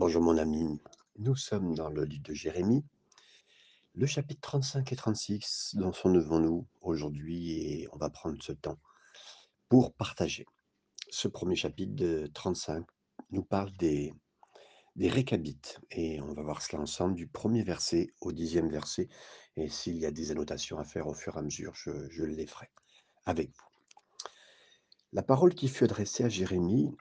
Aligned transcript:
Bonjour 0.00 0.22
mon 0.22 0.38
ami, 0.38 0.80
nous 1.18 1.36
sommes 1.36 1.74
dans 1.74 1.90
le 1.90 2.04
livre 2.04 2.22
de 2.22 2.32
Jérémie, 2.32 2.86
le 3.94 4.06
chapitre 4.06 4.40
35 4.40 4.90
et 4.90 4.96
36, 4.96 5.74
dans 5.74 5.92
son 5.92 6.10
devons-nous 6.10 6.66
aujourd'hui 6.80 7.50
et 7.60 7.86
on 7.92 7.98
va 7.98 8.08
prendre 8.08 8.42
ce 8.42 8.52
temps 8.52 8.78
pour 9.68 9.92
partager. 9.92 10.46
Ce 11.10 11.28
premier 11.28 11.54
chapitre 11.54 11.94
de 11.94 12.30
35 12.32 12.86
nous 13.30 13.42
parle 13.42 13.76
des, 13.76 14.14
des 14.96 15.10
récabites 15.10 15.78
et 15.90 16.18
on 16.22 16.32
va 16.32 16.40
voir 16.40 16.62
cela 16.62 16.80
ensemble 16.80 17.14
du 17.14 17.26
premier 17.26 17.62
verset 17.62 18.08
au 18.22 18.32
dixième 18.32 18.70
verset 18.70 19.10
et 19.56 19.68
s'il 19.68 19.98
y 19.98 20.06
a 20.06 20.10
des 20.10 20.30
annotations 20.30 20.78
à 20.78 20.84
faire 20.84 21.08
au 21.08 21.14
fur 21.14 21.36
et 21.36 21.40
à 21.40 21.42
mesure, 21.42 21.74
je, 21.74 22.08
je 22.08 22.24
les 22.24 22.46
ferai 22.46 22.70
avec 23.26 23.50
vous. 23.50 23.68
La 25.12 25.22
parole 25.22 25.54
qui 25.54 25.68
fut 25.68 25.84
adressée 25.84 26.24
à 26.24 26.30
Jérémie 26.30 26.96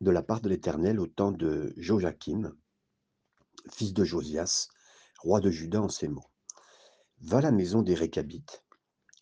de 0.00 0.10
la 0.10 0.22
part 0.22 0.40
de 0.40 0.48
l'Éternel 0.48 0.98
au 0.98 1.06
temps 1.06 1.32
de 1.32 1.74
Joachim, 1.76 2.54
fils 3.70 3.92
de 3.92 4.04
Josias, 4.04 4.68
roi 5.18 5.40
de 5.40 5.50
Juda, 5.50 5.82
en 5.82 5.88
ces 5.88 6.08
mots. 6.08 6.30
Va 7.20 7.38
à 7.38 7.42
la 7.42 7.52
maison 7.52 7.82
des 7.82 7.94
Récabites 7.94 8.64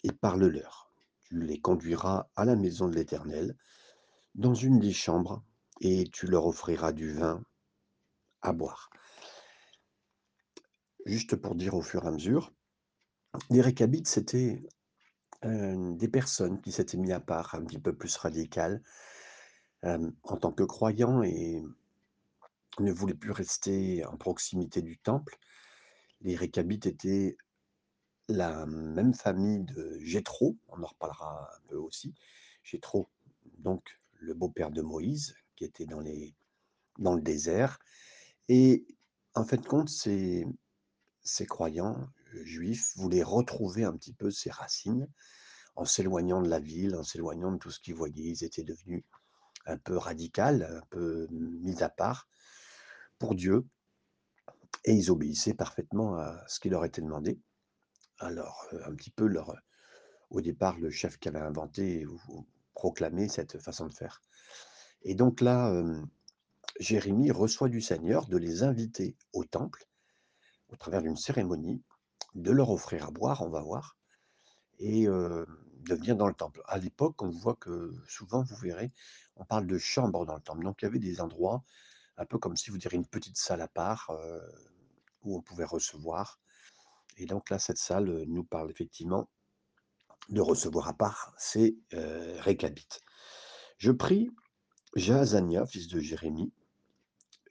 et 0.05 0.13
parle-leur. 0.13 0.93
Tu 1.23 1.43
les 1.43 1.61
conduiras 1.61 2.29
à 2.37 2.45
la 2.45 2.55
maison 2.55 2.89
de 2.89 2.95
l'Éternel, 2.95 3.57
dans 4.35 4.55
une 4.55 4.79
des 4.79 4.93
chambres, 4.93 5.43
et 5.81 6.09
tu 6.13 6.27
leur 6.27 6.47
offriras 6.47 6.93
du 6.93 7.13
vin 7.13 7.43
à 8.43 8.53
boire. 8.53 8.91
Juste 11.07 11.37
pour 11.37 11.55
dire 11.55 11.75
au 11.75 11.83
fur 11.83 12.05
et 12.05 12.09
à 12.09 12.11
mesure, 12.13 12.53
les 13.51 13.61
Récabites, 13.61 14.09
c'était 14.09 14.63
euh, 15.45 15.93
des 15.95 16.09
personnes 16.09 16.61
qui 16.61 16.73
s'étaient 16.73 16.97
mis 16.97 17.13
à 17.13 17.21
part, 17.21 17.55
un 17.55 17.65
petit 17.65 17.79
peu 17.79 17.95
plus 17.95 18.17
radicales, 18.17 18.83
en 19.85 20.37
tant 20.37 20.53
que 20.53 20.65
croyants 20.65 21.23
et 21.23 21.63
ne 22.81 22.93
voulaient 22.93 23.15
plus 23.15 23.33
rester 23.33 24.05
en 24.05 24.17
proximité 24.17 24.83
du 24.83 24.99
temple. 24.99 25.39
Les 26.21 26.37
Récabites 26.37 26.87
étaient 26.87 27.37
la 28.29 28.67
même 28.67 29.15
famille 29.15 29.65
de 29.65 29.99
Jéthro, 30.01 30.57
on 30.69 30.83
en 30.83 30.87
reparlera 30.87 31.49
un 31.73 31.77
aussi. 31.77 32.15
Jéthro, 32.63 33.09
donc 33.59 33.83
le 34.13 34.35
beau-père 34.35 34.71
de 34.71 34.83
Moïse, 34.83 35.35
qui 35.57 35.65
était 35.65 35.87
dans, 35.87 36.01
les, 36.01 36.35
dans 36.99 37.15
le 37.15 37.23
désert. 37.23 37.79
Et 38.49 38.87
en 39.35 39.45
fait, 39.45 39.65
compte, 39.67 39.89
ces, 39.89 40.47
ces 41.23 41.47
croyants 41.47 42.11
euh, 42.35 42.45
juifs 42.45 42.93
voulaient 42.97 43.23
retrouver 43.23 43.85
un 43.85 43.97
petit 43.97 44.13
peu 44.13 44.31
ces 44.31 44.51
racines 44.51 45.09
en 45.77 45.85
s'éloignant 45.85 46.43
de 46.43 46.49
la 46.49 46.59
ville, 46.59 46.97
en 46.97 47.03
s'éloignant 47.03 47.53
de 47.53 47.59
tout 47.59 47.71
ce 47.71 47.81
qu'ils 47.81 47.95
voyaient. 47.95 48.31
Ils 48.31 48.45
étaient 48.45 48.65
devenus 48.65 49.05
un 49.69 49.79
peu 49.79 49.97
radicaux, 49.97 50.43
un 50.43 50.83
peu 50.91 51.29
mis 51.31 51.83
à 51.83 51.89
part 51.89 52.29
pour 53.19 53.35
Dieu, 53.35 53.67
et 54.85 54.93
ils 54.93 55.11
obéissaient 55.11 55.55
parfaitement 55.55 56.17
à 56.17 56.43
ce 56.47 56.61
qui 56.61 56.69
leur 56.69 56.85
était 56.85 57.03
demandé. 57.03 57.41
Alors, 58.19 58.67
euh, 58.73 58.81
un 58.87 58.95
petit 58.95 59.11
peu 59.11 59.27
leur, 59.27 59.55
au 60.31 60.41
départ, 60.41 60.79
le 60.79 60.91
chef 60.91 61.19
qui 61.19 61.29
avait 61.29 61.39
inventé 61.39 62.07
ou, 62.07 62.21
ou 62.29 62.47
proclamé 62.75 63.29
cette 63.29 63.59
façon 63.59 63.87
de 63.87 63.95
faire. 63.95 64.23
Et 65.03 65.15
donc 65.15 65.41
là, 65.41 65.71
euh, 65.73 66.01
Jérémie 66.81 67.31
reçoit 67.31 67.69
du 67.69 67.81
Seigneur 67.81 68.27
de 68.27 68.37
les 68.37 68.63
inviter 68.63 69.17
au 69.33 69.45
temple, 69.45 69.89
au 70.69 70.77
travers 70.77 71.03
d'une 71.03 71.17
cérémonie, 71.17 71.83
de 72.35 72.51
leur 72.51 72.71
offrir 72.71 73.09
à 73.09 73.11
boire, 73.11 73.43
on 73.43 73.49
va 73.49 73.63
voir, 73.63 73.97
et 74.79 75.09
euh, 75.09 75.45
de 75.79 75.95
venir 75.95 76.17
dans 76.17 76.27
le 76.27 76.35
temple. 76.35 76.63
À 76.67 76.79
l'époque, 76.79 77.23
on 77.23 77.31
voit 77.31 77.57
que 77.57 77.95
souvent, 78.09 78.43
vous 78.43 78.57
verrez, 78.57 78.93
on 79.37 79.45
parle 79.45 79.67
de 79.67 79.79
chambres 79.79 80.27
dans 80.27 80.35
le 80.35 80.41
temple. 80.41 80.65
Donc, 80.65 80.83
il 80.83 80.87
y 80.87 80.89
avait 80.89 80.99
des 80.99 81.21
endroits, 81.21 81.65
un 82.17 82.25
peu 82.25 82.39
comme 82.39 82.57
si 82.57 82.71
vous 82.71 82.79
diriez 82.79 82.97
une 82.97 83.07
petite 83.07 83.37
salle 83.37 83.61
à 83.61 83.69
part, 83.69 84.11
euh, 84.11 84.41
où 85.23 85.37
on 85.37 85.43
pouvait 85.43 85.65
recevoir. 85.65 86.41
Et 87.17 87.27
donc 87.27 87.51
là, 87.51 87.59
cette 87.59 87.79
salle 87.79 88.09
euh, 88.09 88.25
nous 88.27 88.45
parle 88.45 88.71
effectivement 88.71 89.29
de 90.29 90.41
recevoir 90.41 90.89
à 90.89 90.95
part 90.95 91.35
ces 91.39 91.79
euh, 91.95 92.41
récabites. 92.41 93.01
Je 93.79 93.93
prie 93.93 94.31
Jaazania, 94.95 95.67
fils 95.67 95.89
de 95.89 96.01
Jérémie, 96.01 96.53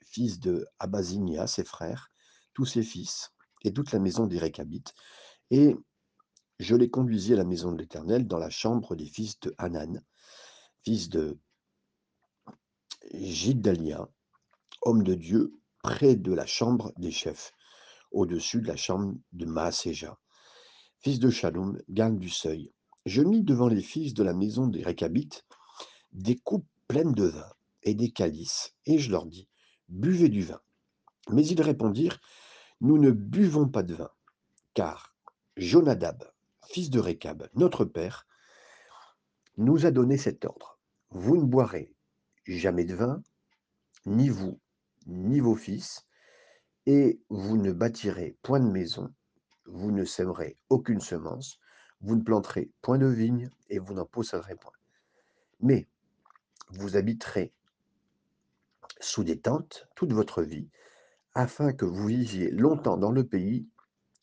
fils 0.04 0.38
de 0.38 0.66
Abazinia, 0.78 1.46
ses 1.46 1.64
frères, 1.64 2.10
tous 2.54 2.66
ses 2.66 2.82
fils, 2.82 3.32
et 3.62 3.72
toute 3.72 3.92
la 3.92 3.98
maison 3.98 4.26
des 4.26 4.38
récabites, 4.38 4.94
et 5.50 5.76
je 6.58 6.74
les 6.74 6.90
conduisis 6.90 7.32
à 7.32 7.36
la 7.36 7.44
maison 7.44 7.72
de 7.72 7.78
l'Éternel 7.78 8.26
dans 8.26 8.38
la 8.38 8.50
chambre 8.50 8.96
des 8.96 9.06
fils 9.06 9.38
de 9.40 9.54
Hanan, 9.58 10.02
fils 10.82 11.08
de 11.08 11.38
Giddalia, 13.12 14.08
homme 14.82 15.02
de 15.02 15.14
Dieu, 15.14 15.54
près 15.82 16.16
de 16.16 16.32
la 16.32 16.46
chambre 16.46 16.92
des 16.96 17.12
chefs, 17.12 17.52
au-dessus 18.10 18.60
de 18.60 18.66
la 18.66 18.76
chambre 18.76 19.14
de 19.32 19.46
Maaséja, 19.46 20.18
fils 21.00 21.20
de 21.20 21.30
Shalom, 21.30 21.80
garde 21.88 22.18
du 22.18 22.30
seuil. 22.30 22.72
Je 23.06 23.22
mis 23.22 23.42
devant 23.42 23.68
les 23.68 23.82
fils 23.82 24.12
de 24.14 24.24
la 24.24 24.34
maison 24.34 24.66
des 24.66 24.82
Récabites 24.82 25.46
des 26.12 26.36
coupes 26.36 26.66
pleines 26.88 27.12
de 27.12 27.26
vin 27.26 27.52
et 27.82 27.94
des 27.94 28.10
calices, 28.10 28.74
et 28.86 28.98
je 28.98 29.10
leur 29.10 29.26
dis, 29.26 29.48
buvez 29.88 30.28
du 30.28 30.42
vin. 30.42 30.60
Mais 31.30 31.46
ils 31.46 31.62
répondirent, 31.62 32.18
nous 32.80 32.98
ne 32.98 33.10
buvons 33.10 33.68
pas 33.68 33.82
de 33.82 33.94
vin, 33.94 34.10
car 34.74 35.14
Jonadab, 35.56 36.24
fils 36.68 36.90
de 36.90 37.00
Récab, 37.00 37.48
notre 37.54 37.86
père, 37.86 38.26
nous 39.56 39.86
a 39.86 39.90
donné 39.90 40.18
cet 40.18 40.44
ordre. 40.44 40.78
Vous 41.10 41.36
ne 41.36 41.44
boirez 41.44 41.94
jamais 42.46 42.84
de 42.84 42.94
vin, 42.94 43.22
ni 44.04 44.28
vous, 44.28 44.60
ni 45.06 45.40
vos 45.40 45.56
fils, 45.56 46.06
et 46.84 47.20
vous 47.30 47.56
ne 47.56 47.72
bâtirez 47.72 48.36
point 48.42 48.60
de 48.60 48.70
maison, 48.70 49.12
vous 49.64 49.90
ne 49.90 50.04
sèmerez 50.04 50.58
aucune 50.68 51.00
semence, 51.00 51.58
vous 52.02 52.16
ne 52.16 52.22
planterez 52.22 52.70
point 52.82 52.98
de 52.98 53.06
vigne, 53.06 53.48
et 53.70 53.78
vous 53.78 53.94
n'en 53.94 54.04
posséderez 54.04 54.54
point. 54.54 54.72
Mais 55.60 55.88
vous 56.68 56.96
habiterez 56.96 57.54
sous 59.00 59.24
des 59.24 59.40
tentes 59.40 59.88
toute 59.94 60.12
votre 60.12 60.42
vie, 60.42 60.68
afin 61.32 61.72
que 61.72 61.86
vous 61.86 62.06
viviez 62.08 62.50
longtemps 62.50 62.98
dans 62.98 63.12
le 63.12 63.26
pays 63.26 63.66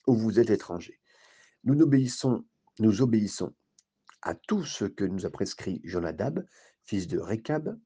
où 0.06 0.16
vous 0.16 0.40
êtes 0.40 0.52
étrangers. 0.52 1.00
Nous 1.66 1.82
obéissons, 1.82 2.46
nous 2.78 3.02
obéissons 3.02 3.52
à 4.22 4.36
tout 4.36 4.64
ce 4.64 4.86
que 4.86 5.04
nous 5.04 5.26
a 5.26 5.32
prescrit 5.32 5.82
Jonadab, 5.84 6.46
fils 6.84 7.08
de 7.08 7.18
Récab, 7.18 7.80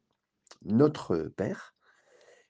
notre 0.64 1.16
père. 1.38 1.74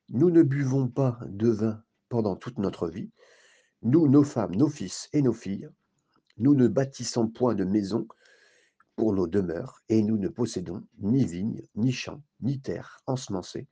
Nous 0.10 0.32
ne 0.32 0.42
buvons 0.42 0.88
pas 0.88 1.20
de 1.28 1.50
vin 1.50 1.84
pendant 2.10 2.36
toute 2.36 2.58
notre 2.58 2.90
vie. 2.90 3.12
Nous, 3.84 4.08
nos 4.08 4.24
femmes, 4.24 4.56
nos 4.56 4.70
fils 4.70 5.08
et 5.14 5.22
nos 5.22 5.34
filles, 5.34 5.70
nous 6.38 6.56
ne 6.56 6.68
bâtissons 6.68 7.28
point 7.28 7.54
de 7.54 7.64
maison 7.64 8.08
pour 8.96 9.14
nos 9.14 9.28
demeures, 9.28 9.84
et 9.88 10.02
nous 10.02 10.18
ne 10.18 10.30
possédons 10.30 10.84
ni 10.98 11.26
vignes, 11.26 11.62
ni 11.76 11.92
champs, 11.92 12.24
ni 12.42 12.60
terres 12.60 13.02
ensemencées. 13.06 13.68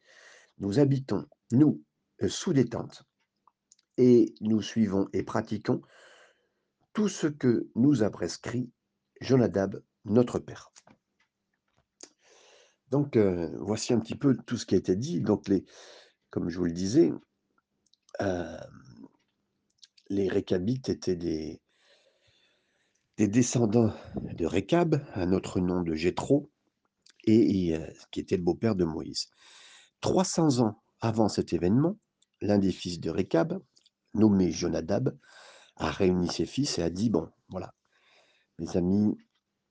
Nous 0.60 0.78
habitons, 0.78 1.26
nous, 1.52 1.82
sous 2.28 2.54
des 2.54 2.66
tentes, 2.66 3.04
et 3.98 4.36
nous 4.42 4.62
suivons 4.62 5.10
et 5.12 5.24
pratiquons 5.24 5.82
tout 6.98 7.10
ce 7.10 7.28
que 7.28 7.70
nous 7.76 8.02
a 8.02 8.10
prescrit 8.10 8.72
Jonadab, 9.22 9.84
notre 10.06 10.40
père. 10.40 10.74
Donc, 12.90 13.16
euh, 13.16 13.56
voici 13.60 13.94
un 13.94 14.00
petit 14.00 14.16
peu 14.16 14.36
tout 14.48 14.58
ce 14.58 14.66
qui 14.66 14.74
a 14.74 14.80
été 14.80 14.96
dit. 14.96 15.22
Donc, 15.22 15.48
les, 15.48 15.64
comme 16.32 16.50
je 16.50 16.58
vous 16.58 16.66
le 16.66 16.72
disais, 16.72 17.14
euh, 18.22 18.58
les 20.10 20.28
Récabites 20.28 20.90
étaient 20.90 21.16
des, 21.16 21.62
des 23.18 23.28
descendants 23.28 23.94
de 24.16 24.48
Récab, 24.48 25.00
un 25.14 25.34
autre 25.34 25.60
nom 25.60 25.84
de 25.84 25.94
Jéthro, 25.94 26.50
et, 27.26 27.68
et 27.68 27.76
euh, 27.76 27.88
qui 28.10 28.22
était 28.22 28.38
le 28.38 28.44
beau-père 28.44 28.74
de 28.74 28.86
Moïse. 28.86 29.28
300 30.02 30.62
ans 30.62 30.82
avant 31.00 31.30
cet 31.30 31.54
événement, 31.54 32.00
l'un 32.42 32.58
des 32.58 32.72
fils 32.72 33.00
de 33.00 33.12
Récab, 33.12 33.62
nommé 34.16 34.52
Jonadab, 34.52 35.16
a 35.78 35.92
réuni 35.92 36.30
ses 36.30 36.46
fils 36.46 36.80
et 36.80 36.84
a 36.84 36.90
dit, 36.90 37.10
bon, 37.10 37.30
voilà, 37.50 37.74
mes 38.60 38.78
amis, 38.78 39.18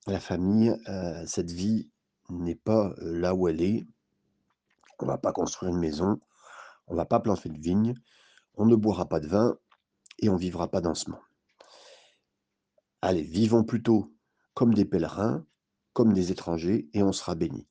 la 0.07 0.21
famille, 0.21 0.77
euh, 0.89 1.25
cette 1.27 1.51
vie 1.51 1.91
n'est 2.31 2.55
pas 2.55 2.95
euh, 2.99 3.19
là 3.19 3.35
où 3.35 3.49
elle 3.49 3.63
est. 3.63 3.87
On 4.99 5.07
ne 5.07 5.11
va 5.11 5.19
pas 5.19 5.33
construire 5.33 5.73
une 5.73 5.81
maison, 5.81 6.21
on 6.87 6.93
ne 6.93 6.97
va 6.97 7.05
pas 7.05 7.21
planter 7.21 7.49
de 7.49 7.59
vigne, 7.59 7.95
on 8.55 8.67
ne 8.67 8.77
boira 8.77 9.09
pas 9.09 9.21
de 9.21 9.27
vin 9.27 9.59
et 10.19 10.29
on 10.29 10.37
vivra 10.37 10.71
pas 10.71 10.81
dans 10.81 10.95
ce 10.95 11.11
monde. 11.11 11.21
Allez, 13.03 13.23
vivons 13.23 13.65
plutôt 13.65 14.15
comme 14.55 14.73
des 14.73 14.85
pèlerins, 14.85 15.45
comme 15.93 16.13
des 16.13 16.33
étrangers, 16.33 16.89
et 16.95 17.03
on 17.03 17.13
sera 17.13 17.35
bénis. 17.35 17.67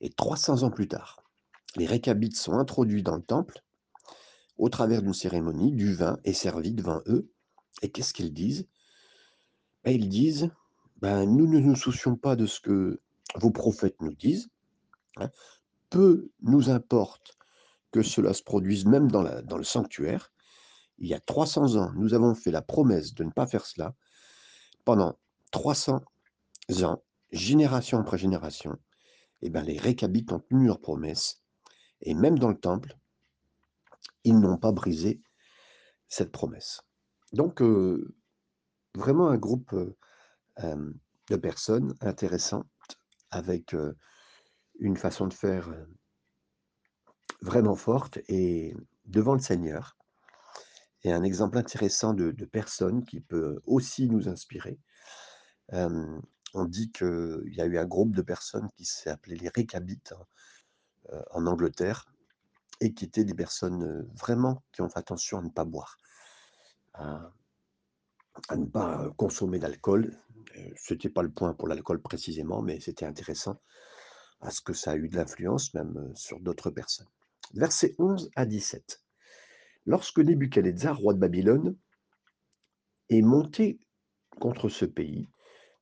Et 0.00 0.10
300 0.10 0.62
ans 0.62 0.70
plus 0.70 0.88
tard, 0.88 1.22
les 1.76 1.86
récabites 1.86 2.36
sont 2.36 2.54
introduits 2.54 3.02
dans 3.02 3.16
le 3.16 3.22
temple 3.22 3.62
au 4.60 4.68
travers 4.68 5.02
d'une 5.02 5.14
cérémonie, 5.14 5.72
du 5.72 5.94
vin 5.94 6.18
est 6.24 6.34
servi 6.34 6.72
devant 6.72 7.00
eux. 7.06 7.32
Et 7.82 7.90
qu'est-ce 7.90 8.14
qu'ils 8.14 8.32
disent? 8.32 8.66
Ben, 9.84 9.92
Ils 9.92 10.08
disent, 10.08 10.50
ben, 11.00 11.24
nous 11.24 11.46
ne 11.46 11.58
nous 11.58 11.76
soucions 11.76 12.16
pas 12.16 12.36
de 12.36 12.46
ce 12.46 12.60
que 12.60 13.00
vos 13.36 13.50
prophètes 13.50 14.00
nous 14.00 14.14
disent. 14.14 14.48
hein. 15.16 15.30
Peu 15.88 16.30
nous 16.42 16.70
importe 16.70 17.36
que 17.90 18.02
cela 18.02 18.32
se 18.34 18.42
produise 18.42 18.84
même 18.86 19.10
dans, 19.10 19.22
le 19.22 19.64
sanctuaire. 19.64 20.32
Il 20.98 21.08
y 21.08 21.14
a 21.14 21.20
300 21.20 21.76
ans, 21.76 21.92
nous 21.94 22.14
avons 22.14 22.34
fait 22.34 22.50
la 22.50 22.62
promesse 22.62 23.14
de 23.14 23.24
ne 23.24 23.30
pas 23.30 23.46
faire 23.46 23.66
cela. 23.66 23.94
Pendant 24.84 25.18
300 25.50 26.00
ans, 26.82 27.02
génération 27.32 27.98
après 27.98 28.18
génération, 28.18 28.76
eh 29.42 29.50
ben, 29.50 29.62
les 29.62 29.78
récabites 29.78 30.32
ont 30.32 30.40
tenu 30.40 30.66
leur 30.66 30.80
promesse. 30.80 31.42
Et 32.02 32.14
même 32.14 32.38
dans 32.38 32.50
le 32.50 32.58
temple, 32.58 32.96
ils 34.24 34.38
n'ont 34.38 34.58
pas 34.58 34.72
brisé 34.72 35.20
cette 36.08 36.30
promesse. 36.30 36.82
Donc, 37.32 37.62
vraiment 38.94 39.28
un 39.28 39.38
groupe 39.38 39.74
de 40.58 41.36
personnes 41.36 41.94
intéressantes 42.00 42.66
avec 43.30 43.74
une 44.78 44.96
façon 44.96 45.26
de 45.26 45.34
faire 45.34 45.72
vraiment 47.42 47.76
forte 47.76 48.18
et 48.28 48.74
devant 49.06 49.34
le 49.34 49.40
Seigneur. 49.40 49.96
Et 51.02 51.12
un 51.12 51.22
exemple 51.22 51.56
intéressant 51.56 52.12
de, 52.12 52.32
personnes 52.44 53.04
qui 53.04 53.20
peut 53.20 53.60
aussi 53.64 54.08
nous 54.08 54.28
inspirer. 54.28 54.78
on 55.72 56.64
dit 56.66 56.90
qu'il 56.92 57.54
y 57.54 57.60
a 57.60 57.66
eu 57.66 57.78
un 57.78 57.86
groupe 57.86 58.14
de 58.14 58.22
personnes 58.22 58.68
qui 58.76 58.84
s'est 58.84 59.10
appelé 59.10 59.36
les 59.36 59.48
Récabites 59.48 60.14
en 61.30 61.46
Angleterre 61.46 62.06
et 62.80 62.92
qui 62.92 63.04
étaient 63.04 63.24
des 63.24 63.34
personnes 63.34 64.06
vraiment 64.14 64.62
qui 64.72 64.82
ont 64.82 64.88
fait 64.88 64.98
attention 64.98 65.38
à 65.38 65.42
ne 65.42 65.48
pas 65.48 65.64
boire, 65.64 65.98
à, 67.00 68.56
ne 68.56 68.66
pas 68.66 69.10
consommer 69.16 69.58
d'alcool. 69.58 70.16
Ce 70.76 70.94
n'était 70.94 71.10
pas 71.10 71.22
le 71.22 71.30
point 71.30 71.54
pour 71.54 71.68
l'alcool 71.68 72.00
précisément, 72.00 72.62
mais 72.62 72.80
c'était 72.80 73.06
intéressant 73.06 73.60
à 74.40 74.50
ce 74.50 74.60
que 74.60 74.72
ça 74.72 74.92
a 74.92 74.96
eu 74.96 75.08
de 75.08 75.16
l'influence 75.16 75.74
même 75.74 76.12
sur 76.14 76.40
d'autres 76.40 76.70
personnes. 76.70 77.08
Versets 77.54 77.94
11 77.98 78.30
à 78.36 78.46
17. 78.46 79.02
Lorsque 79.86 80.18
Nebuchadnezzar, 80.18 80.96
roi 80.96 81.14
de 81.14 81.18
Babylone, 81.18 81.76
est 83.08 83.22
monté 83.22 83.80
contre 84.40 84.68
ce 84.68 84.84
pays, 84.84 85.30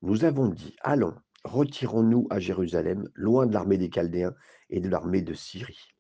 nous 0.03 0.25
avons 0.25 0.49
dit, 0.49 0.77
allons, 0.81 1.15
retirons-nous 1.45 2.27
à 2.31 2.41
Jérusalem, 2.41 3.09
loin 3.15 3.47
de 3.47 3.53
l'armée 3.53 3.79
des 3.79 3.91
Chaldéens 3.91 4.35
et 4.71 4.81
de 4.81 4.89
l'armée 4.89 5.23
de 5.23 5.35
Syrie. 5.35 5.95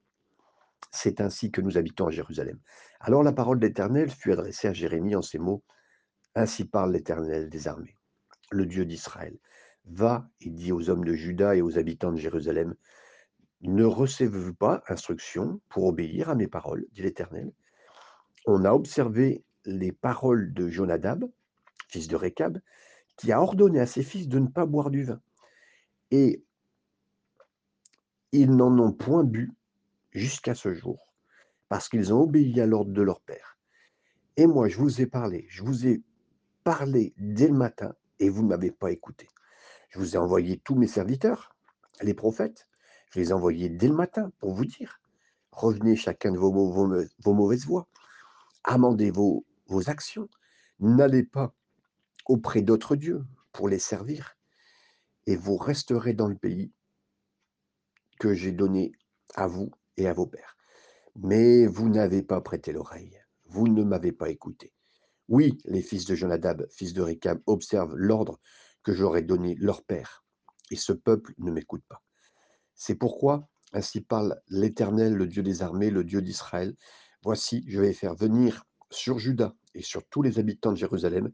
C'est 0.90 1.20
ainsi 1.20 1.50
que 1.50 1.60
nous 1.60 1.76
habitons 1.76 2.06
à 2.06 2.10
Jérusalem. 2.10 2.58
Alors 3.00 3.22
la 3.22 3.32
parole 3.32 3.60
de 3.60 3.66
l'Éternel 3.66 4.10
fut 4.10 4.32
adressée 4.32 4.68
à 4.68 4.72
Jérémie 4.72 5.16
en 5.16 5.22
ces 5.22 5.38
mots. 5.38 5.62
Ainsi 6.34 6.64
parle 6.64 6.92
l'Éternel 6.92 7.48
des 7.48 7.68
armées, 7.68 7.96
le 8.50 8.66
Dieu 8.66 8.84
d'Israël. 8.84 9.38
Va 9.84 10.28
et 10.40 10.50
dis 10.50 10.72
aux 10.72 10.90
hommes 10.90 11.04
de 11.04 11.14
Juda 11.14 11.56
et 11.56 11.62
aux 11.62 11.78
habitants 11.78 12.12
de 12.12 12.18
Jérusalem, 12.18 12.74
ne 13.62 13.84
recevez-vous 13.84 14.54
pas 14.54 14.82
instruction 14.88 15.60
pour 15.68 15.86
obéir 15.86 16.28
à 16.28 16.34
mes 16.34 16.46
paroles, 16.46 16.86
dit 16.92 17.02
l'Éternel? 17.02 17.52
On 18.46 18.64
a 18.64 18.72
observé 18.72 19.44
les 19.64 19.92
paroles 19.92 20.52
de 20.54 20.68
Jonadab, 20.68 21.24
fils 21.88 22.08
de 22.08 22.16
Récab, 22.16 22.60
qui 23.16 23.32
a 23.32 23.40
ordonné 23.40 23.80
à 23.80 23.86
ses 23.86 24.02
fils 24.02 24.28
de 24.28 24.38
ne 24.38 24.46
pas 24.46 24.66
boire 24.66 24.90
du 24.90 25.02
vin. 25.02 25.20
Et 26.10 26.44
ils 28.32 28.54
n'en 28.54 28.78
ont 28.78 28.92
point 28.92 29.24
bu 29.24 29.52
jusqu'à 30.12 30.54
ce 30.54 30.72
jour, 30.72 31.07
parce 31.68 31.88
qu'ils 31.88 32.12
ont 32.12 32.22
obéi 32.22 32.60
à 32.60 32.66
l'ordre 32.66 32.92
de 32.92 33.02
leur 33.02 33.20
père. 33.20 33.58
Et 34.36 34.46
moi, 34.46 34.68
je 34.68 34.78
vous 34.78 35.00
ai 35.00 35.06
parlé, 35.06 35.46
je 35.48 35.62
vous 35.62 35.86
ai 35.86 36.02
parlé 36.64 37.14
dès 37.16 37.48
le 37.48 37.54
matin, 37.54 37.94
et 38.20 38.28
vous 38.28 38.42
ne 38.42 38.48
m'avez 38.48 38.70
pas 38.70 38.90
écouté. 38.90 39.28
Je 39.90 39.98
vous 39.98 40.14
ai 40.14 40.18
envoyé 40.18 40.58
tous 40.58 40.74
mes 40.74 40.86
serviteurs, 40.86 41.54
les 42.02 42.14
prophètes, 42.14 42.68
je 43.10 43.20
les 43.20 43.30
ai 43.30 43.32
envoyés 43.32 43.68
dès 43.68 43.88
le 43.88 43.94
matin 43.94 44.30
pour 44.38 44.52
vous 44.52 44.64
dire, 44.64 45.00
revenez 45.52 45.96
chacun 45.96 46.32
de 46.32 46.38
vos, 46.38 46.52
mauvaises 47.32 47.66
voies, 47.66 47.88
amendez 48.64 49.10
vos 49.10 49.44
actions, 49.86 50.28
n'allez 50.78 51.24
pas 51.24 51.54
auprès 52.26 52.62
d'autres 52.62 52.96
dieux 52.96 53.24
pour 53.52 53.68
les 53.68 53.78
servir, 53.78 54.36
et 55.26 55.36
vous 55.36 55.56
resterez 55.56 56.12
dans 56.12 56.28
le 56.28 56.36
pays 56.36 56.72
que 58.20 58.34
j'ai 58.34 58.52
donné 58.52 58.92
à 59.34 59.46
vous 59.46 59.70
et 59.96 60.06
à 60.06 60.12
vos 60.12 60.26
pères. 60.26 60.57
Mais 61.20 61.66
vous 61.66 61.88
n'avez 61.88 62.22
pas 62.22 62.40
prêté 62.40 62.72
l'oreille, 62.72 63.20
vous 63.46 63.66
ne 63.66 63.82
m'avez 63.82 64.12
pas 64.12 64.30
écouté. 64.30 64.72
Oui, 65.28 65.58
les 65.64 65.82
fils 65.82 66.04
de 66.04 66.14
Jonadab, 66.14 66.64
fils 66.70 66.92
de 66.92 67.02
Récam, 67.02 67.40
observent 67.46 67.96
l'ordre 67.96 68.38
que 68.84 68.92
j'aurais 68.92 69.22
donné 69.22 69.56
leur 69.56 69.82
père, 69.82 70.24
et 70.70 70.76
ce 70.76 70.92
peuple 70.92 71.34
ne 71.38 71.50
m'écoute 71.50 71.82
pas. 71.88 72.04
C'est 72.76 72.94
pourquoi, 72.94 73.48
ainsi 73.72 74.00
parle 74.00 74.40
l'Éternel, 74.48 75.14
le 75.14 75.26
Dieu 75.26 75.42
des 75.42 75.62
armées, 75.62 75.90
le 75.90 76.04
Dieu 76.04 76.22
d'Israël, 76.22 76.76
voici, 77.24 77.64
je 77.66 77.80
vais 77.80 77.92
faire 77.92 78.14
venir 78.14 78.64
sur 78.90 79.18
Juda 79.18 79.56
et 79.74 79.82
sur 79.82 80.06
tous 80.06 80.22
les 80.22 80.38
habitants 80.38 80.70
de 80.70 80.76
Jérusalem 80.76 81.32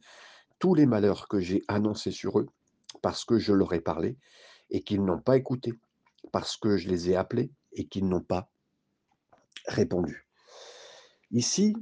tous 0.58 0.74
les 0.74 0.86
malheurs 0.86 1.28
que 1.28 1.40
j'ai 1.40 1.62
annoncés 1.68 2.10
sur 2.10 2.38
eux, 2.38 2.46
parce 3.02 3.26
que 3.26 3.38
je 3.38 3.52
leur 3.52 3.74
ai 3.74 3.80
parlé, 3.82 4.16
et 4.70 4.82
qu'ils 4.82 5.04
n'ont 5.04 5.20
pas 5.20 5.36
écouté, 5.36 5.74
parce 6.32 6.56
que 6.56 6.78
je 6.78 6.88
les 6.88 7.10
ai 7.10 7.16
appelés, 7.16 7.52
et 7.72 7.86
qu'ils 7.86 8.08
n'ont 8.08 8.22
pas 8.22 8.48
répondu. 9.66 10.26
Ici, 11.30 11.74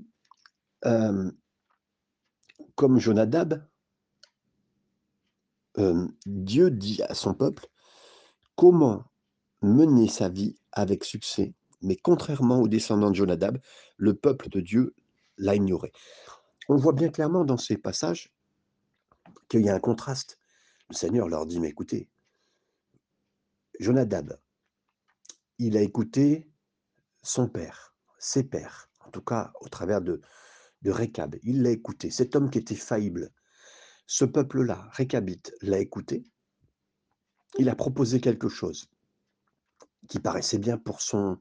comme 2.75 2.99
Jonadab, 2.99 3.67
Dieu 6.27 6.71
dit 6.71 7.03
à 7.03 7.15
son 7.15 7.35
peuple 7.35 7.67
comment 8.57 9.05
mener 9.63 10.09
sa 10.09 10.29
vie 10.29 10.59
avec 10.73 11.05
succès, 11.05 11.55
mais 11.81 11.97
contrairement 11.97 12.61
aux 12.61 12.69
descendants 12.69 13.11
de 13.11 13.17
Jonadab, 13.17 13.59
le 13.97 14.15
peuple 14.15 14.49
de 14.49 14.61
Dieu 14.61 14.95
l'a 15.39 15.55
ignoré. 15.55 15.93
On 16.69 16.77
voit 16.77 16.93
bien 16.93 17.09
clairement 17.09 17.45
dans 17.45 17.57
ces 17.57 17.77
passages 17.77 18.33
qu'il 19.49 19.63
y 19.63 19.71
a 19.71 19.75
un 19.75 19.81
contraste. 19.81 20.39
Le 20.91 20.95
Seigneur 20.95 21.29
leur 21.29 21.47
dit, 21.47 21.61
mais 21.61 21.69
écoutez, 21.69 22.09
Jonadab, 23.81 24.39
il 25.59 25.77
a 25.77 25.81
écouté 25.81 26.49
son 27.23 27.49
père, 27.49 27.95
ses 28.19 28.45
pères, 28.45 28.89
en 29.01 29.11
tout 29.11 29.23
cas 29.23 29.53
au 29.61 29.69
travers 29.69 30.01
de, 30.01 30.21
de 30.83 30.91
Récab. 30.91 31.37
Il 31.43 31.63
l'a 31.63 31.71
écouté, 31.71 32.11
cet 32.11 32.37
homme 32.37 32.51
qui 32.51 32.59
était 32.59 32.75
faillible. 32.75 33.31
Ce 34.07 34.25
peuple-là, 34.25 34.89
Récabite, 34.93 35.55
l'a 35.63 35.79
écouté. 35.79 36.25
Il 37.59 37.69
a 37.69 37.77
proposé 37.77 38.21
quelque 38.21 38.49
chose 38.49 38.89
qui 40.09 40.19
paraissait 40.19 40.59
bien 40.59 40.79
pour, 40.79 41.01
son, 41.01 41.39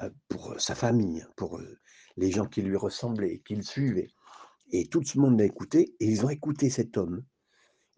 euh, 0.00 0.10
pour 0.28 0.60
sa 0.60 0.74
famille, 0.74 1.26
pour 1.36 1.58
euh, 1.58 1.78
les 2.16 2.30
gens 2.30 2.46
qui 2.46 2.62
lui 2.62 2.76
ressemblaient, 2.76 3.40
qui 3.44 3.56
le 3.56 3.62
suivaient. 3.62 4.10
Et 4.70 4.88
tout 4.88 5.02
le 5.14 5.20
monde 5.20 5.38
l'a 5.38 5.44
écouté, 5.44 5.94
et 6.00 6.06
ils 6.06 6.24
ont 6.24 6.30
écouté 6.30 6.70
cet 6.70 6.96
homme. 6.96 7.24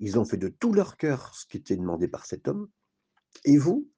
Ils 0.00 0.18
ont 0.18 0.24
fait 0.24 0.36
de 0.36 0.48
tout 0.48 0.72
leur 0.72 0.96
cœur 0.96 1.34
ce 1.34 1.46
qui 1.46 1.58
était 1.58 1.76
demandé 1.76 2.08
par 2.08 2.26
cet 2.26 2.48
homme. 2.48 2.68
Et 3.44 3.58
vous, 3.58 3.88